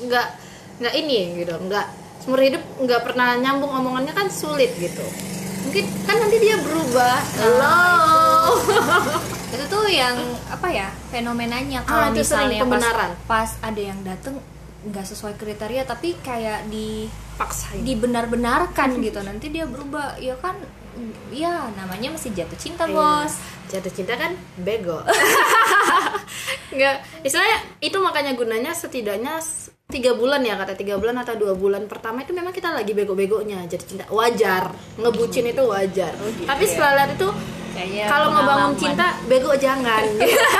nggak 0.04 0.28
nggak 0.84 0.94
ini 1.00 1.39
gitu, 1.44 1.54
nggak 1.56 1.86
seumur 2.22 2.42
hidup 2.44 2.63
nggak 2.82 3.02
pernah 3.04 3.38
nyambung 3.39 3.72
omongannya 3.72 4.13
kan 4.13 4.28
sulit 4.28 4.74
gitu. 4.78 5.04
Mungkin 5.63 5.86
kan 6.04 6.15
nanti 6.17 6.38
dia 6.38 6.56
berubah. 6.58 7.17
Halo. 7.36 7.78
itu 9.49 9.63
tuh 9.67 9.86
yang 9.86 10.17
apa 10.47 10.65
ya 10.67 10.89
fenomenanya 11.08 11.86
Ah, 11.86 12.10
kalau 12.10 12.10
sering 12.12 12.17
misalnya 12.17 12.58
pas, 12.58 12.63
pembenaran. 12.65 13.10
pas 13.23 13.49
ada 13.62 13.82
yang 13.84 13.99
dateng 14.02 14.36
nggak 14.84 15.06
sesuai 15.06 15.34
kriteria 15.36 15.84
tapi 15.84 16.17
kayak 16.19 16.65
di 16.67 17.06
Paksain. 17.34 17.80
dibenar-benarkan 17.80 18.97
gitu 18.99 19.21
nanti 19.21 19.47
dia 19.47 19.63
berubah 19.63 20.17
ya 20.17 20.34
kan 20.36 20.58
ya 21.30 21.69
namanya 21.71 22.12
masih 22.12 22.34
jatuh 22.34 22.58
cinta 22.58 22.84
Iya. 22.84 22.93
bos 22.93 23.34
Jatuh 23.69 23.89
cinta 23.91 24.13
kan 24.15 24.34
bego. 24.58 25.02
Nggak, 26.71 26.95
istilahnya 27.21 27.58
itu 27.80 27.97
makanya 27.97 28.34
gunanya 28.34 28.71
setidaknya 28.71 29.38
tiga 29.91 30.15
bulan 30.15 30.39
ya 30.41 30.56
kata 30.56 30.80
tiga 30.80 30.96
bulan 30.96 31.19
atau 31.19 31.36
dua 31.36 31.54
bulan 31.60 31.86
pertama 31.91 32.24
itu 32.24 32.32
memang 32.32 32.56
kita 32.56 32.72
lagi 32.72 32.96
bego-begonya 32.96 33.67
jadi 33.67 33.84
cinta 33.84 34.06
wajar. 34.08 34.72
Ngebucin 34.96 35.52
itu 35.52 35.63
wajar. 35.67 36.12
Gitu 36.15 36.48
tapi 36.48 36.63
ya. 36.63 36.69
setelah 36.72 36.91
lihat 37.04 37.12
itu 37.19 37.30
Kayaknya 37.74 38.06
kalau 38.06 38.28
ngebangun 38.30 38.74
cinta 38.78 39.08
bego 39.26 39.54
jangan. 39.58 40.06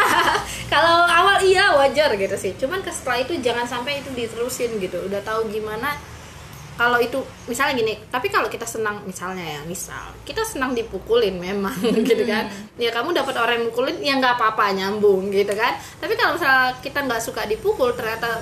Kalau 0.74 1.06
awal 1.06 1.46
iya 1.46 1.70
wajar 1.78 2.18
gitu 2.18 2.34
sih. 2.34 2.58
Cuman 2.58 2.82
ke 2.82 2.90
setelah 2.90 3.22
itu 3.22 3.38
jangan 3.38 3.70
sampai 3.70 4.02
itu 4.02 4.10
diterusin 4.18 4.82
gitu. 4.82 4.98
Udah 5.06 5.22
tahu 5.22 5.46
gimana 5.54 5.94
kalau 6.74 6.98
itu 6.98 7.22
misalnya 7.46 7.78
gini 7.78 7.94
tapi 8.10 8.34
kalau 8.34 8.50
kita 8.50 8.66
senang 8.66 9.06
misalnya 9.06 9.46
ya 9.46 9.62
misal 9.70 10.10
kita 10.26 10.42
senang 10.42 10.74
dipukulin 10.74 11.38
memang 11.38 11.78
gitu 12.10 12.26
kan. 12.26 12.50
Ya 12.82 12.90
kamu 12.90 13.14
dapat 13.14 13.38
orang 13.38 13.62
yang 13.62 13.66
mukulin 13.70 13.98
ya 14.02 14.18
nggak 14.18 14.42
apa-apa 14.42 14.74
nyambung 14.74 15.30
gitu 15.30 15.54
kan. 15.54 15.78
Tapi 16.02 16.18
kalau 16.18 16.34
misalnya 16.34 16.74
kita 16.82 17.06
nggak 17.06 17.22
suka 17.22 17.46
dipukul 17.46 17.94
ternyata 17.94 18.42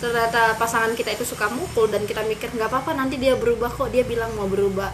ternyata 0.00 0.56
pasangan 0.56 0.96
kita 0.96 1.12
itu 1.12 1.28
suka 1.28 1.52
mukul 1.52 1.92
dan 1.92 2.08
kita 2.08 2.24
mikir 2.24 2.48
nggak 2.56 2.72
apa-apa 2.72 2.96
nanti 2.96 3.20
dia 3.20 3.36
berubah 3.36 3.68
kok 3.68 3.92
dia 3.92 4.02
bilang 4.02 4.32
mau 4.34 4.48
berubah. 4.48 4.88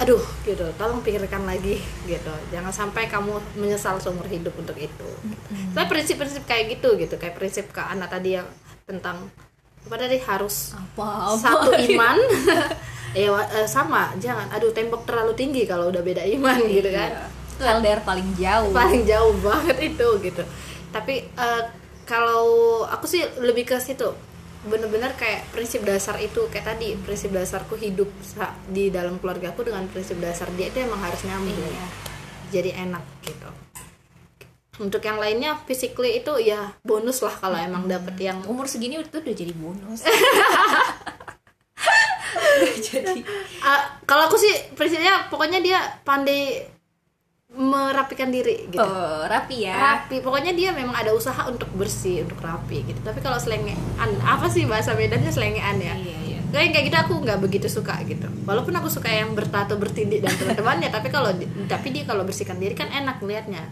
Aduh 0.00 0.24
gitu. 0.48 0.64
Tolong 0.80 1.04
pikirkan 1.04 1.44
lagi 1.44 1.76
gitu. 2.08 2.32
Jangan 2.48 2.72
sampai 2.72 3.06
kamu 3.06 3.36
menyesal 3.60 4.00
seumur 4.00 4.24
hidup 4.24 4.56
untuk 4.56 4.80
itu 4.80 5.10
tapi 5.70 5.86
prinsip-prinsip 5.86 6.42
kayak 6.48 6.78
gitu 6.78 6.98
gitu. 6.98 7.14
Kayak 7.20 7.34
prinsip 7.38 7.70
ke 7.70 7.82
anak 7.82 8.10
tadi 8.10 8.38
yang 8.40 8.48
tentang 8.88 9.30
apa 9.86 9.94
tadi? 9.96 10.18
Harus 10.18 10.74
apa 10.74 11.06
apa 11.30 11.38
satu 11.38 11.70
iman. 11.76 12.16
Ya 13.10 13.26
eh, 13.26 13.66
sama. 13.66 14.14
Jangan 14.22 14.54
aduh 14.54 14.70
tembok 14.70 15.02
terlalu 15.02 15.34
tinggi 15.34 15.66
kalau 15.66 15.90
udah 15.90 15.98
beda 15.98 16.22
iman 16.38 16.62
gitu 16.70 16.94
kan. 16.94 17.26
Itu 17.58 17.66
LDR 17.66 18.06
paling 18.06 18.38
jauh. 18.38 18.70
Paling 18.70 19.02
jauh 19.02 19.34
banget 19.50 19.76
itu 19.82 20.08
gitu. 20.22 20.42
Tapi 20.94 21.26
eh, 21.26 21.62
kalau 22.06 22.46
aku 22.86 23.10
sih 23.10 23.26
lebih 23.42 23.66
ke 23.66 23.82
situ 23.82 24.29
bener-bener 24.60 25.16
kayak 25.16 25.48
prinsip 25.56 25.80
dasar 25.88 26.20
itu 26.20 26.44
kayak 26.52 26.76
tadi 26.76 26.92
prinsip 27.00 27.32
dasarku 27.32 27.80
hidup 27.80 28.12
di 28.68 28.92
dalam 28.92 29.16
keluarga 29.16 29.56
aku 29.56 29.64
dengan 29.64 29.88
prinsip 29.88 30.20
dasar 30.20 30.52
dia 30.52 30.68
itu 30.68 30.84
emang 30.84 31.00
harus 31.00 31.20
nyambung. 31.24 31.56
Iya. 31.56 31.86
jadi 32.50 32.70
enak 32.82 33.04
gitu. 33.22 33.46
Untuk 34.82 35.06
yang 35.06 35.22
lainnya 35.22 35.54
physically 35.68 36.18
itu 36.18 36.34
ya 36.42 36.74
bonus 36.82 37.22
lah 37.22 37.30
kalau 37.30 37.54
emang 37.54 37.86
dapet 37.86 38.18
yang 38.18 38.42
umur 38.50 38.66
segini 38.66 38.98
itu 38.98 39.22
udah 39.22 39.36
jadi 39.36 39.54
bonus. 39.54 40.02
Jadi. 42.60 43.20
Ah, 43.64 43.96
kalau 44.04 44.28
aku 44.28 44.36
sih 44.36 44.52
prinsipnya 44.74 45.28
pokoknya 45.28 45.60
dia 45.62 45.78
pandai 46.02 46.66
merapikan 47.50 48.30
diri 48.30 48.70
gitu. 48.70 48.78
Oh, 48.78 49.26
rapi 49.26 49.66
ya. 49.66 49.74
Rapi. 49.74 50.22
Pokoknya 50.22 50.54
dia 50.54 50.70
memang 50.70 50.94
ada 50.94 51.10
usaha 51.10 51.42
untuk 51.50 51.66
bersih 51.74 52.22
untuk 52.22 52.38
rapi 52.38 52.86
gitu. 52.86 53.00
Tapi 53.02 53.18
kalau 53.18 53.36
selengean 53.42 53.78
apa 54.22 54.46
sih 54.46 54.70
bahasa 54.70 54.94
bedanya 54.94 55.34
selengean 55.34 55.82
ya? 55.82 55.94
Iya 55.98 56.18
iya. 56.26 56.38
Kayak 56.50 56.70
kayak 56.74 56.84
gitu 56.90 56.96
aku 56.98 57.14
nggak 57.26 57.38
begitu 57.42 57.66
suka 57.66 57.98
gitu. 58.06 58.26
Walaupun 58.46 58.74
aku 58.78 58.86
suka 58.86 59.10
yang 59.10 59.34
bertato 59.34 59.74
bertindik 59.74 60.22
dan 60.22 60.34
teman-temannya 60.34 60.90
tapi 60.96 61.10
kalau 61.10 61.34
tapi 61.66 61.88
dia 61.90 62.06
kalau 62.06 62.22
bersihkan 62.22 62.58
diri 62.62 62.74
kan 62.78 62.86
enak 62.86 63.18
liatnya 63.18 63.66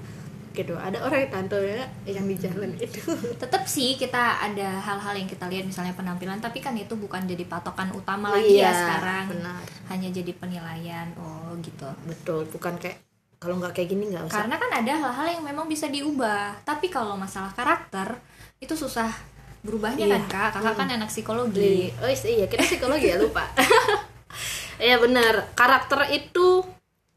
gitu. 0.58 0.74
Ada 0.74 0.98
orang 1.06 1.22
yang 1.22 1.30
tato 1.30 1.58
yang 2.02 2.26
di 2.26 2.34
jalan 2.34 2.74
itu. 2.82 2.98
Tetap 3.42 3.62
sih 3.70 3.94
kita 3.94 4.42
ada 4.42 4.82
hal-hal 4.82 5.14
yang 5.14 5.30
kita 5.30 5.46
lihat 5.46 5.70
misalnya 5.70 5.94
penampilan. 5.94 6.42
Tapi 6.42 6.58
kan 6.58 6.74
itu 6.74 6.98
bukan 6.98 7.30
jadi 7.30 7.46
patokan 7.46 7.94
utama 7.94 8.34
lagi 8.34 8.58
Iya, 8.58 8.66
ya 8.66 8.72
sekarang. 8.74 9.24
benar. 9.38 9.62
hanya 9.88 10.08
jadi 10.10 10.32
penilaian. 10.34 11.14
Oh 11.14 11.54
gitu. 11.62 11.86
Betul. 12.10 12.42
Bukan 12.50 12.74
kayak 12.82 13.08
kalau 13.38 13.59
nggak 13.62 13.72
kayak 13.74 13.88
gini 13.94 14.11
nggak 14.11 14.27
usah 14.29 14.44
karena 14.44 14.57
kan 14.59 14.70
ada 14.83 14.92
hal-hal 14.98 15.27
yang 15.38 15.44
memang 15.46 15.66
bisa 15.70 15.87
diubah 15.87 16.62
tapi 16.66 16.90
kalau 16.90 17.14
masalah 17.14 17.55
karakter 17.55 18.18
itu 18.59 18.74
susah 18.74 19.11
berubahnya 19.62 20.07
Iya. 20.07 20.14
kan 20.18 20.22
kak 20.31 20.48
kakak 20.59 20.74
kan 20.79 20.88
anak 20.90 21.11
psikologi 21.11 21.90
Oh 21.98 22.11
iya, 22.11 22.46
kita 22.46 22.62
psikologi 22.62 23.11
ya 23.11 23.18
lupa. 23.18 23.46
Iya 24.79 25.03
benar. 25.03 25.59
Karakter 25.59 26.07
itu 26.14 26.62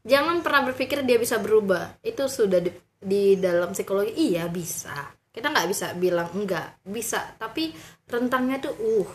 jangan 0.02 0.42
pernah 0.42 0.66
berpikir 0.66 1.06
dia 1.06 1.14
bisa 1.14 1.38
berubah. 1.38 1.94
Itu 2.02 2.26
sudah 2.26 2.58
di, 2.58 2.74
di 2.98 3.38
dalam 3.38 3.70
psikologi 3.70 4.34
iya 4.34 4.50
bisa. 4.50 5.14
Kita 5.30 5.48
nggak 5.48 5.68
bisa 5.70 5.94
bilang 5.94 6.28
enggak, 6.34 6.82
bisa. 6.82 7.22
Tapi 7.38 7.70
rentangnya 8.10 8.58
tuh 8.58 8.74
uh 8.74 9.10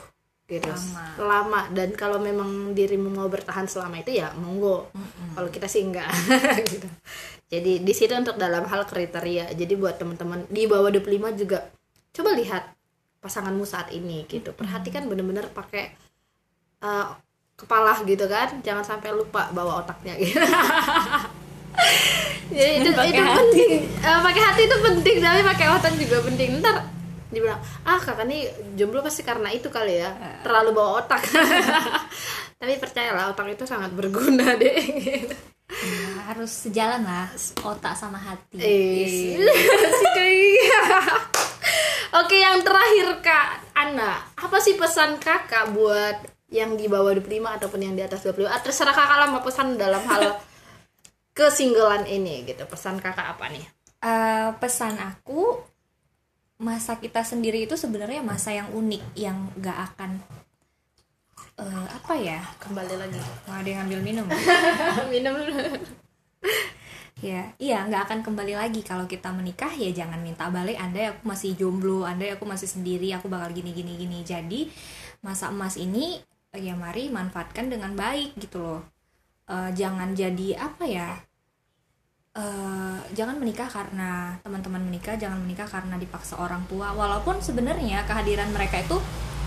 gitu. 0.47 0.71
Lama. 0.71 1.03
Lama 1.19 1.61
dan 1.75 1.91
kalau 1.93 2.23
memang 2.23 2.71
dirimu 2.71 3.11
mau 3.11 3.27
bertahan 3.27 3.67
selama 3.67 3.99
itu 3.99 4.15
ya 4.15 4.31
monggo. 4.39 4.87
Kalau 5.35 5.51
kita 5.51 5.67
sih 5.67 5.83
enggak 5.83 6.07
gitu. 6.71 6.87
Jadi 7.47 7.83
di 7.83 7.93
situ 7.95 8.15
untuk 8.15 8.39
dalam 8.39 8.63
hal 8.63 8.87
kriteria. 8.87 9.51
Jadi 9.51 9.73
buat 9.75 9.99
teman-teman 9.99 10.47
di 10.47 10.63
bawah 10.67 10.87
25 10.87 11.35
juga 11.35 11.67
coba 12.15 12.31
lihat 12.33 12.63
pasanganmu 13.19 13.67
saat 13.67 13.91
ini 13.91 14.23
gitu. 14.27 14.55
Perhatikan 14.55 15.07
bener-bener 15.11 15.51
pakai 15.51 15.91
eh, 16.79 17.07
kepala 17.59 17.99
gitu 18.07 18.25
kan. 18.31 18.63
Jangan 18.63 18.87
sampai 18.87 19.11
lupa 19.11 19.51
bawa 19.51 19.83
otaknya 19.83 20.15
gitu. 20.15 20.39
Jadi 22.47 22.73
itu, 22.81 22.89
Pakai 22.95 23.11
itu 23.11 23.21
hati. 23.21 23.37
penting. 23.37 23.71
Eh, 23.99 24.19
pakai 24.23 24.41
hati 24.41 24.61
itu 24.65 24.77
penting, 24.79 25.15
tapi 25.19 25.39
pakai 25.43 25.67
otak 25.75 25.93
juga 25.99 26.17
penting. 26.23 26.49
Ntar 26.63 26.75
dibilang, 27.27 27.59
ah 27.83 27.99
kakak 27.99 28.23
nih 28.25 28.47
jomblo 28.75 29.03
pasti 29.03 29.21
karena 29.21 29.51
itu 29.51 29.67
kali 29.67 29.99
ya, 29.99 30.11
terlalu 30.43 30.71
bawa 30.71 31.03
otak. 31.03 31.21
tapi 32.59 32.73
percayalah 32.81 33.35
otak 33.35 33.53
itu 33.53 33.63
sangat 33.67 33.91
berguna 33.93 34.55
deh. 34.61 34.77
gitu. 34.97 35.35
Ya, 35.67 36.31
harus 36.31 36.47
sejalan 36.49 37.03
lah 37.03 37.27
otak 37.61 37.91
sama 37.93 38.15
hati 38.15 38.55
Eh, 38.55 39.35
Oke, 42.17 42.39
yang 42.39 42.63
terakhir 42.63 43.19
Kak 43.19 43.47
Ana, 43.75 44.23
apa 44.33 44.57
sih 44.63 44.79
pesan 44.79 45.19
Kakak 45.19 45.75
buat 45.75 46.15
yang 46.47 46.79
di 46.79 46.87
bawah 46.87 47.11
25 47.11 47.59
ataupun 47.59 47.83
yang 47.83 47.93
di 47.93 48.01
atas 48.01 48.23
25? 48.23 48.47
Ah, 48.47 48.63
terserah 48.63 48.95
Kakak 48.95 49.17
lah 49.19 49.27
mau 49.27 49.43
pesan 49.43 49.75
dalam 49.75 50.01
hal 50.07 50.39
kesinggelan 51.35 52.07
ini 52.07 52.47
gitu. 52.47 52.63
Pesan 52.65 53.03
Kakak 53.03 53.35
apa 53.37 53.51
nih? 53.51 53.65
Eh, 53.99 54.49
pesan 54.57 54.95
aku 54.97 55.66
masa 56.57 56.97
kita 56.97 57.21
sendiri 57.21 57.69
itu 57.69 57.77
sebenarnya 57.77 58.25
masa 58.25 58.49
yang 58.49 58.73
unik 58.73 59.03
yang 59.13 59.37
gak 59.61 59.93
akan 59.93 60.17
eh, 61.57 61.87
apa 61.89 62.13
ya? 62.17 62.41
Kembali 62.61 62.95
lagi. 62.97 63.21
mau 63.45 63.57
ada 63.57 63.67
yang 63.67 63.85
ngambil 63.85 64.01
minum. 64.01 64.27
Minum. 65.13 65.35
Ya 67.17 67.49
iya 67.57 67.81
nggak 67.81 68.09
akan 68.09 68.19
kembali 68.21 68.53
lagi. 68.53 68.85
Kalau 68.85 69.09
kita 69.09 69.33
menikah 69.33 69.73
ya 69.73 69.89
jangan 69.89 70.21
minta 70.21 70.53
balik. 70.53 70.77
Andai 70.77 71.09
aku 71.09 71.25
masih 71.25 71.57
jomblo 71.57 72.05
andai 72.05 72.37
aku 72.37 72.45
masih 72.45 72.69
sendiri 72.69 73.09
aku 73.17 73.25
bakal 73.25 73.49
gini 73.57 73.73
gini 73.73 73.97
gini. 73.97 74.21
Jadi 74.21 74.69
masa 75.25 75.49
emas 75.49 75.81
ini 75.81 76.21
ya 76.53 76.77
mari 76.77 77.09
manfaatkan 77.09 77.73
dengan 77.73 77.97
baik 77.97 78.37
gitu 78.37 78.61
loh. 78.61 78.81
Eh, 79.49 79.71
jangan 79.73 80.13
jadi 80.13 80.61
apa 80.61 80.83
ya 80.85 81.09
eh, 82.37 82.97
jangan 83.17 83.35
menikah 83.41 83.65
karena 83.65 84.37
teman-teman 84.45 84.81
menikah 84.85 85.17
jangan 85.17 85.41
menikah 85.41 85.65
karena 85.65 85.97
dipaksa 85.97 86.37
orang 86.37 86.61
tua. 86.69 86.93
Walaupun 86.93 87.41
sebenarnya 87.41 88.05
kehadiran 88.05 88.53
mereka 88.53 88.79
itu 88.81 88.97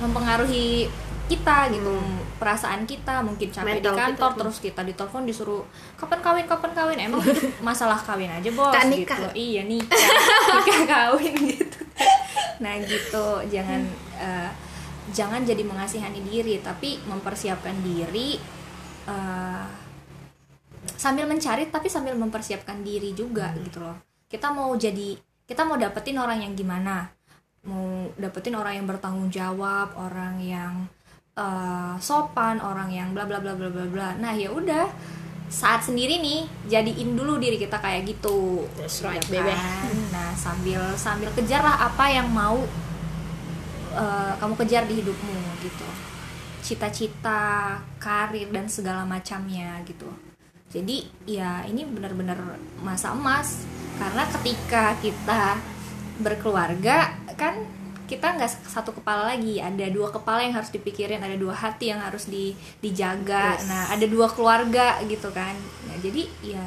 mempengaruhi 0.03 0.91
kita 1.31 1.71
gitu 1.71 1.95
perasaan 2.43 2.83
kita 2.91 3.23
mungkin 3.23 3.55
capek 3.55 3.79
Mental 3.79 3.95
di 3.95 4.01
kantor 4.03 4.31
kita. 4.35 4.41
terus 4.43 4.57
kita 4.59 4.81
ditelepon 4.83 5.23
disuruh 5.23 5.63
kapan 5.95 6.19
kawin 6.19 6.47
kapan 6.51 6.71
kawin? 6.75 6.99
Emang 6.99 7.23
masalah 7.69 7.95
kawin 8.03 8.27
aja 8.27 8.51
bos 8.51 8.75
Tak 8.75 8.91
gitu. 8.91 9.07
Nikah. 9.07 9.19
iya 9.39 9.63
nikah. 9.63 9.95
Nikah 10.59 10.81
kawin 10.91 11.35
gitu. 11.55 11.79
Nah 12.59 12.75
gitu. 12.83 13.27
Jangan 13.47 13.81
eh, 14.19 14.51
jangan 15.15 15.47
jadi 15.47 15.63
mengasihani 15.63 16.19
diri 16.27 16.59
tapi 16.59 16.99
mempersiapkan 17.07 17.79
diri 17.79 18.35
eh, 19.07 19.65
sambil 21.01 21.25
mencari 21.25 21.65
tapi 21.73 21.89
sambil 21.89 22.13
mempersiapkan 22.13 22.85
diri 22.85 23.17
juga 23.17 23.57
gitu 23.57 23.81
loh. 23.81 23.97
Kita 24.29 24.53
mau 24.53 24.77
jadi 24.77 25.17
kita 25.49 25.65
mau 25.65 25.81
dapetin 25.81 26.21
orang 26.21 26.45
yang 26.45 26.53
gimana? 26.53 27.09
Mau 27.65 28.13
dapetin 28.21 28.53
orang 28.53 28.77
yang 28.77 28.87
bertanggung 28.87 29.33
jawab 29.33 29.97
orang 29.97 30.37
yang 30.45 30.85
uh, 31.41 31.97
sopan 31.97 32.61
orang 32.61 32.93
yang 32.93 33.17
bla 33.17 33.25
bla 33.25 33.41
bla 33.41 33.57
bla 33.57 33.73
bla 33.73 33.89
bla. 33.89 34.09
Nah 34.21 34.37
ya 34.37 34.53
udah 34.53 34.93
saat 35.49 35.89
sendiri 35.89 36.21
nih 36.21 36.45
jadiin 36.69 37.17
dulu 37.17 37.41
diri 37.41 37.59
kita 37.59 37.81
kayak 37.83 38.07
gitu 38.07 38.63
That's 38.79 39.03
right, 39.03 39.19
ya 39.35 39.43
baby. 39.43 39.51
kan? 39.51 39.91
nah 40.15 40.31
sambil 40.39 40.79
sambil 40.95 41.27
kejarlah 41.35 41.91
apa 41.91 42.07
yang 42.07 42.31
mau 42.31 42.63
uh, 43.91 44.33
kamu 44.39 44.55
kejar 44.63 44.85
di 44.85 45.01
hidupmu 45.01 45.37
gitu. 45.65 45.89
Cita-cita 46.61 47.81
karir 47.99 48.53
dan 48.53 48.69
segala 48.69 49.03
macamnya 49.09 49.81
gitu 49.89 50.30
jadi 50.71 51.03
ya 51.27 51.67
ini 51.67 51.83
benar-benar 51.83 52.39
masa 52.79 53.11
emas. 53.11 53.67
Karena 53.99 54.25
ketika 54.39 54.95
kita 55.03 55.59
berkeluarga 56.23 57.11
kan 57.35 57.59
kita 58.07 58.39
nggak 58.39 58.71
satu 58.71 58.95
kepala 58.95 59.35
lagi. 59.35 59.59
Ada 59.59 59.91
dua 59.91 60.15
kepala 60.15 60.47
yang 60.47 60.55
harus 60.55 60.71
dipikirin 60.71 61.19
ada 61.19 61.35
dua 61.35 61.59
hati 61.59 61.91
yang 61.91 61.99
harus 61.99 62.31
di, 62.31 62.55
dijaga. 62.79 63.59
Yes. 63.59 63.67
nah 63.67 63.91
ada 63.91 64.07
dua 64.07 64.31
keluarga 64.31 65.03
gitu 65.11 65.35
kan. 65.35 65.59
Nah, 65.91 65.97
jadi 65.99 66.23
ya 66.43 66.65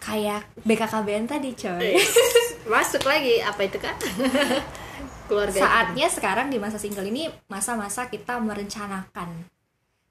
kayak 0.00 0.48
BKKBN 0.64 1.28
tadi 1.28 1.52
coy. 1.52 2.00
Masuk 2.72 3.04
lagi. 3.04 3.44
Apa 3.44 3.60
itu 3.68 3.76
kan 3.76 3.92
keluarga 5.28 5.52
itu. 5.52 5.64
saatnya 5.68 6.08
sekarang 6.08 6.48
di 6.48 6.56
masa 6.56 6.80
single 6.80 7.04
ini 7.04 7.28
masa-masa 7.52 8.08
kita 8.08 8.40
merencanakan. 8.40 9.36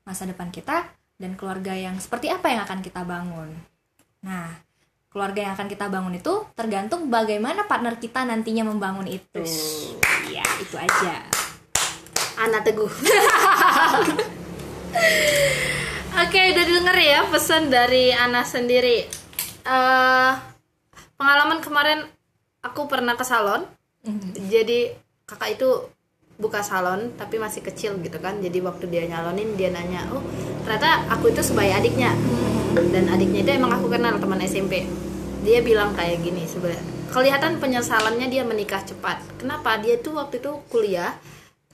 Masa 0.05 0.29
depan 0.29 0.53
kita 0.53 0.85
dan 1.17 1.33
keluarga 1.33 1.73
yang 1.73 1.97
seperti 1.97 2.29
apa 2.29 2.53
yang 2.53 2.61
akan 2.63 2.79
kita 2.85 3.01
bangun. 3.01 3.49
Nah, 4.21 4.53
keluarga 5.09 5.49
yang 5.49 5.53
akan 5.57 5.67
kita 5.69 5.89
bangun 5.89 6.13
itu 6.17 6.45
tergantung 6.53 7.09
bagaimana 7.09 7.65
partner 7.65 7.97
kita 7.97 8.21
nantinya 8.21 8.69
membangun 8.69 9.09
itu. 9.09 9.41
Ya, 10.29 10.45
itu 10.61 10.77
aja. 10.77 11.25
anak 12.37 12.69
teguh 12.69 12.85
Oke, 16.21 16.41
udah 16.53 16.65
denger 16.69 16.97
ya 17.01 17.25
pesan 17.33 17.73
dari 17.73 18.13
Ana 18.13 18.45
sendiri. 18.45 19.09
Eh, 19.65 20.31
pengalaman 21.17 21.61
kemarin 21.65 22.05
aku 22.61 22.85
pernah 22.85 23.17
ke 23.17 23.25
salon. 23.25 23.65
Jadi 24.37 24.93
kakak 25.25 25.57
itu 25.57 25.69
buka 26.37 26.61
salon 26.61 27.13
tapi 27.17 27.41
masih 27.41 27.65
kecil 27.65 27.97
gitu 28.01 28.17
kan. 28.21 28.37
Jadi 28.41 28.61
waktu 28.61 28.85
dia 28.89 29.05
nyalonin 29.09 29.57
dia 29.57 29.69
nanya, 29.73 30.09
"Oh, 30.13 30.21
ternyata 30.67 31.07
aku 31.07 31.31
itu 31.31 31.39
sebaya 31.39 31.79
adiknya." 31.79 32.11
Dan 32.75 33.07
adiknya 33.07 33.47
itu 33.47 33.51
emang 33.55 33.71
aku 33.71 33.87
kenal 33.87 34.19
teman 34.19 34.43
SMP. 34.43 34.83
Dia 35.47 35.63
bilang 35.63 35.95
kayak 35.95 36.19
gini 36.19 36.43
sebenarnya. 36.43 36.83
Kelihatan 37.07 37.57
penyesalannya 37.63 38.27
dia 38.27 38.43
menikah 38.43 38.83
cepat. 38.83 39.23
Kenapa? 39.39 39.79
Dia 39.79 39.95
tuh 39.97 40.19
waktu 40.19 40.43
itu 40.43 40.51
kuliah 40.67 41.15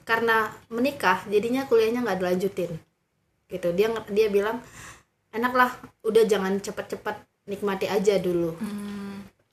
karena 0.04 0.52
menikah 0.68 1.24
jadinya 1.26 1.64
kuliahnya 1.64 2.04
nggak 2.04 2.20
dilanjutin 2.20 2.70
gitu 3.48 3.68
dia 3.72 3.88
dia 4.12 4.28
bilang 4.28 4.60
enaklah 5.32 5.72
udah 6.04 6.24
jangan 6.28 6.60
cepet-cepet 6.60 7.16
nikmati 7.48 7.88
aja 7.88 8.20
dulu 8.20 8.52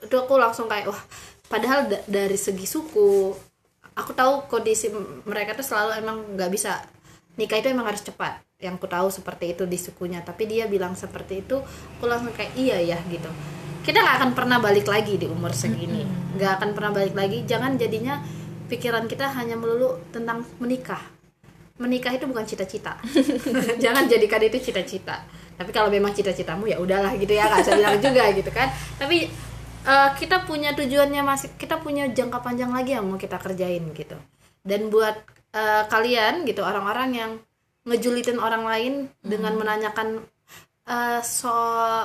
itu 0.04 0.16
aku 0.16 0.36
langsung 0.36 0.68
kayak 0.68 0.92
wah 0.92 1.02
padahal 1.48 1.88
da- 1.88 2.04
dari 2.08 2.36
segi 2.36 2.68
suku 2.68 3.32
aku 3.96 4.12
tahu 4.12 4.48
kondisi 4.52 4.92
mereka 5.24 5.56
tuh 5.56 5.64
selalu 5.64 6.04
emang 6.04 6.18
nggak 6.36 6.52
bisa 6.52 6.84
nikah 7.40 7.60
itu 7.60 7.72
emang 7.72 7.88
harus 7.88 8.04
cepat 8.04 8.44
yang 8.62 8.78
aku 8.78 8.86
tahu 8.86 9.10
seperti 9.10 9.58
itu 9.58 9.66
di 9.66 9.76
sukunya. 9.76 10.22
Tapi 10.22 10.46
dia 10.46 10.70
bilang 10.70 10.94
seperti 10.94 11.42
itu 11.42 11.58
aku 11.98 12.06
langsung 12.06 12.32
kayak 12.32 12.54
iya 12.54 12.78
ya 12.80 12.98
gitu. 13.10 13.28
Kita 13.82 13.98
nggak 13.98 14.16
akan 14.22 14.32
pernah 14.38 14.62
balik 14.62 14.86
lagi 14.86 15.18
di 15.18 15.26
umur 15.26 15.52
segini. 15.58 16.06
Nggak 16.38 16.62
akan 16.62 16.70
pernah 16.78 16.92
balik 16.94 17.18
lagi. 17.18 17.42
Jangan 17.50 17.82
jadinya 17.82 18.22
pikiran 18.70 19.10
kita 19.10 19.34
hanya 19.34 19.58
melulu 19.58 19.98
tentang 20.14 20.46
menikah. 20.62 21.02
Menikah 21.82 22.14
itu 22.14 22.30
bukan 22.30 22.46
cita-cita. 22.46 23.02
Jangan 23.84 24.06
jadikan 24.06 24.38
itu 24.46 24.62
cita-cita. 24.62 25.26
Tapi 25.58 25.74
kalau 25.74 25.90
memang 25.90 26.14
cita-citamu 26.14 26.70
ya 26.70 26.78
udahlah 26.78 27.18
gitu 27.18 27.34
ya. 27.34 27.50
Nggak 27.50 27.66
usah 27.66 27.74
bilang 27.82 27.98
juga 27.98 28.24
gitu 28.38 28.52
kan. 28.54 28.70
Tapi 29.02 29.26
eh, 29.90 30.10
kita 30.22 30.46
punya 30.46 30.78
tujuannya 30.78 31.26
masih 31.26 31.58
kita 31.58 31.82
punya 31.82 32.06
jangka 32.06 32.38
panjang 32.46 32.70
lagi 32.70 32.94
yang 32.94 33.10
mau 33.10 33.18
kita 33.18 33.42
kerjain 33.42 33.90
gitu. 33.98 34.18
Dan 34.62 34.94
buat 34.94 35.18
eh, 35.58 35.84
kalian 35.90 36.46
gitu 36.46 36.62
orang-orang 36.62 37.10
yang 37.18 37.32
ngejulitin 37.82 38.38
orang 38.38 38.64
lain 38.64 38.94
dengan 39.22 39.58
menanyakan 39.58 40.22
eh, 40.86 41.20
so 41.22 41.52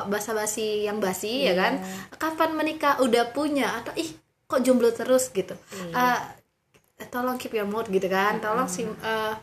basa-basi 0.09 0.85
yang 0.85 1.01
basi 1.01 1.49
ya 1.49 1.55
kan? 1.57 1.81
Kapan 2.17 2.57
menikah? 2.57 2.97
Udah 3.01 3.29
punya? 3.31 3.81
Atau 3.81 3.93
ih 3.97 4.09
kok 4.47 4.63
jomblo 4.63 4.89
terus? 4.93 5.29
gitu. 5.33 5.53
Eh, 5.93 6.19
tolong 7.09 7.37
keep 7.37 7.53
your 7.53 7.69
mood 7.69 7.89
gitu 7.89 8.09
kan. 8.09 8.41
Tolong 8.41 8.69
sim 8.69 8.89
eh, 9.05 9.35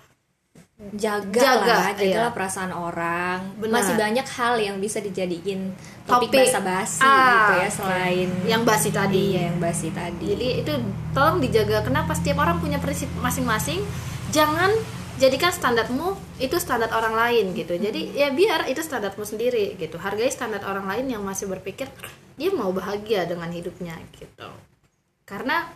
Jaga, 0.83 1.31
Jaga, 1.31 1.63
lah, 1.63 1.85
jagalah 1.95 2.27
iya. 2.27 2.35
perasaan 2.35 2.73
orang. 2.75 3.55
Benar. 3.55 3.79
Masih 3.79 3.95
banyak 3.95 4.27
hal 4.35 4.53
yang 4.59 4.77
bisa 4.83 4.99
dijadiin 4.99 5.71
topik, 6.03 6.27
Topik. 6.33 6.49
basa-basi 6.49 6.99
Ah, 6.99 7.23
gitu 7.23 7.53
ya 7.55 7.69
selain 7.71 8.29
yang 8.43 8.67
basi 8.67 8.89
tadi. 8.91 9.31
Iya, 9.31 9.53
yang 9.53 9.63
basi 9.63 9.93
tadi. 9.95 10.35
jadi 10.35 10.47
itu 10.65 10.73
tolong 11.15 11.39
dijaga. 11.39 11.87
Kenapa? 11.87 12.11
Setiap 12.17 12.43
orang 12.43 12.59
punya 12.59 12.83
prinsip 12.83 13.07
masing-masing. 13.23 13.79
Jangan 14.35 14.75
jadikan 15.21 15.53
standarmu 15.53 16.17
itu 16.41 16.57
standar 16.57 16.89
orang 16.93 17.13
lain 17.13 17.53
gitu. 17.53 17.77
Jadi 17.77 18.13
ya 18.17 18.33
biar 18.33 18.65
itu 18.69 18.81
standarmu 18.81 19.21
sendiri 19.25 19.77
gitu. 19.77 20.01
Hargai 20.01 20.29
standar 20.33 20.65
orang 20.65 20.89
lain 20.89 21.05
yang 21.17 21.21
masih 21.21 21.45
berpikir 21.49 21.89
dia 22.33 22.49
mau 22.49 22.73
bahagia 22.73 23.29
dengan 23.29 23.49
hidupnya 23.53 23.97
gitu. 24.17 24.49
Karena 25.25 25.69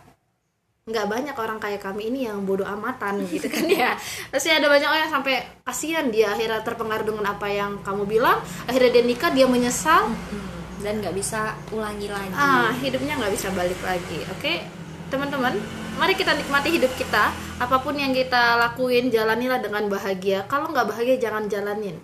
nggak 0.88 1.04
banyak 1.04 1.36
orang 1.36 1.60
kayak 1.60 1.84
kami 1.84 2.08
ini 2.08 2.24
yang 2.24 2.48
bodoh 2.48 2.66
amatan 2.66 3.22
gitu 3.32 3.46
kan 3.46 3.66
ya. 3.68 3.94
Pasti 4.32 4.50
ada 4.50 4.66
banyak 4.66 4.88
orang 4.88 5.02
yang 5.06 5.14
sampai 5.20 5.36
kasihan 5.62 6.06
dia 6.08 6.34
akhirnya 6.34 6.64
terpengaruh 6.64 7.06
dengan 7.06 7.24
apa 7.30 7.46
yang 7.46 7.78
kamu 7.86 8.08
bilang. 8.08 8.42
Akhirnya 8.66 8.90
dia 9.00 9.04
nikah 9.04 9.30
dia 9.30 9.46
menyesal. 9.46 10.10
Hmm, 10.10 10.46
dan 10.82 11.02
nggak 11.02 11.14
bisa 11.14 11.58
ulangi 11.74 12.06
lagi. 12.06 12.34
ah 12.34 12.70
hidupnya 12.78 13.18
nggak 13.18 13.32
bisa 13.34 13.50
balik 13.54 13.78
lagi. 13.82 14.18
Oke 14.34 14.66
teman-teman 15.08 15.56
mari 15.98 16.14
kita 16.14 16.32
nikmati 16.38 16.78
hidup 16.78 16.94
kita. 16.94 17.34
Apa 17.58 17.82
pun 17.82 17.98
yang 17.98 18.14
kita 18.14 18.56
lakuin 18.56 19.10
jalanilah 19.10 19.58
dengan 19.58 19.90
bahagia. 19.90 20.46
Kalau 20.46 20.70
nggak 20.70 20.94
bahagia 20.94 21.18
jangan 21.18 21.50
jalanin. 21.50 21.98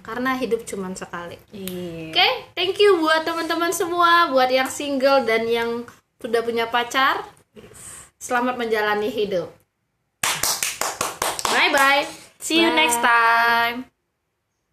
Karena 0.00 0.38
hidup 0.38 0.64
cuma 0.64 0.88
sekali. 0.96 1.36
Iya. 1.52 2.14
oke 2.14 2.28
thank 2.56 2.78
you 2.80 2.96
buat 3.02 3.26
teman-teman 3.26 3.74
semua 3.74 4.32
buat 4.32 4.48
yang 4.48 4.70
single 4.70 5.28
dan 5.28 5.44
yang 5.44 5.84
sudah 6.22 6.40
punya 6.46 6.70
pacar. 6.70 7.26
Selamat 8.16 8.56
menjalani 8.56 9.10
hidup. 9.10 9.50
Bye 11.50 11.74
bye 11.74 12.20
see 12.40 12.62
you 12.62 12.70
Bye. 12.70 12.76
next 12.76 12.98
time 13.04 13.89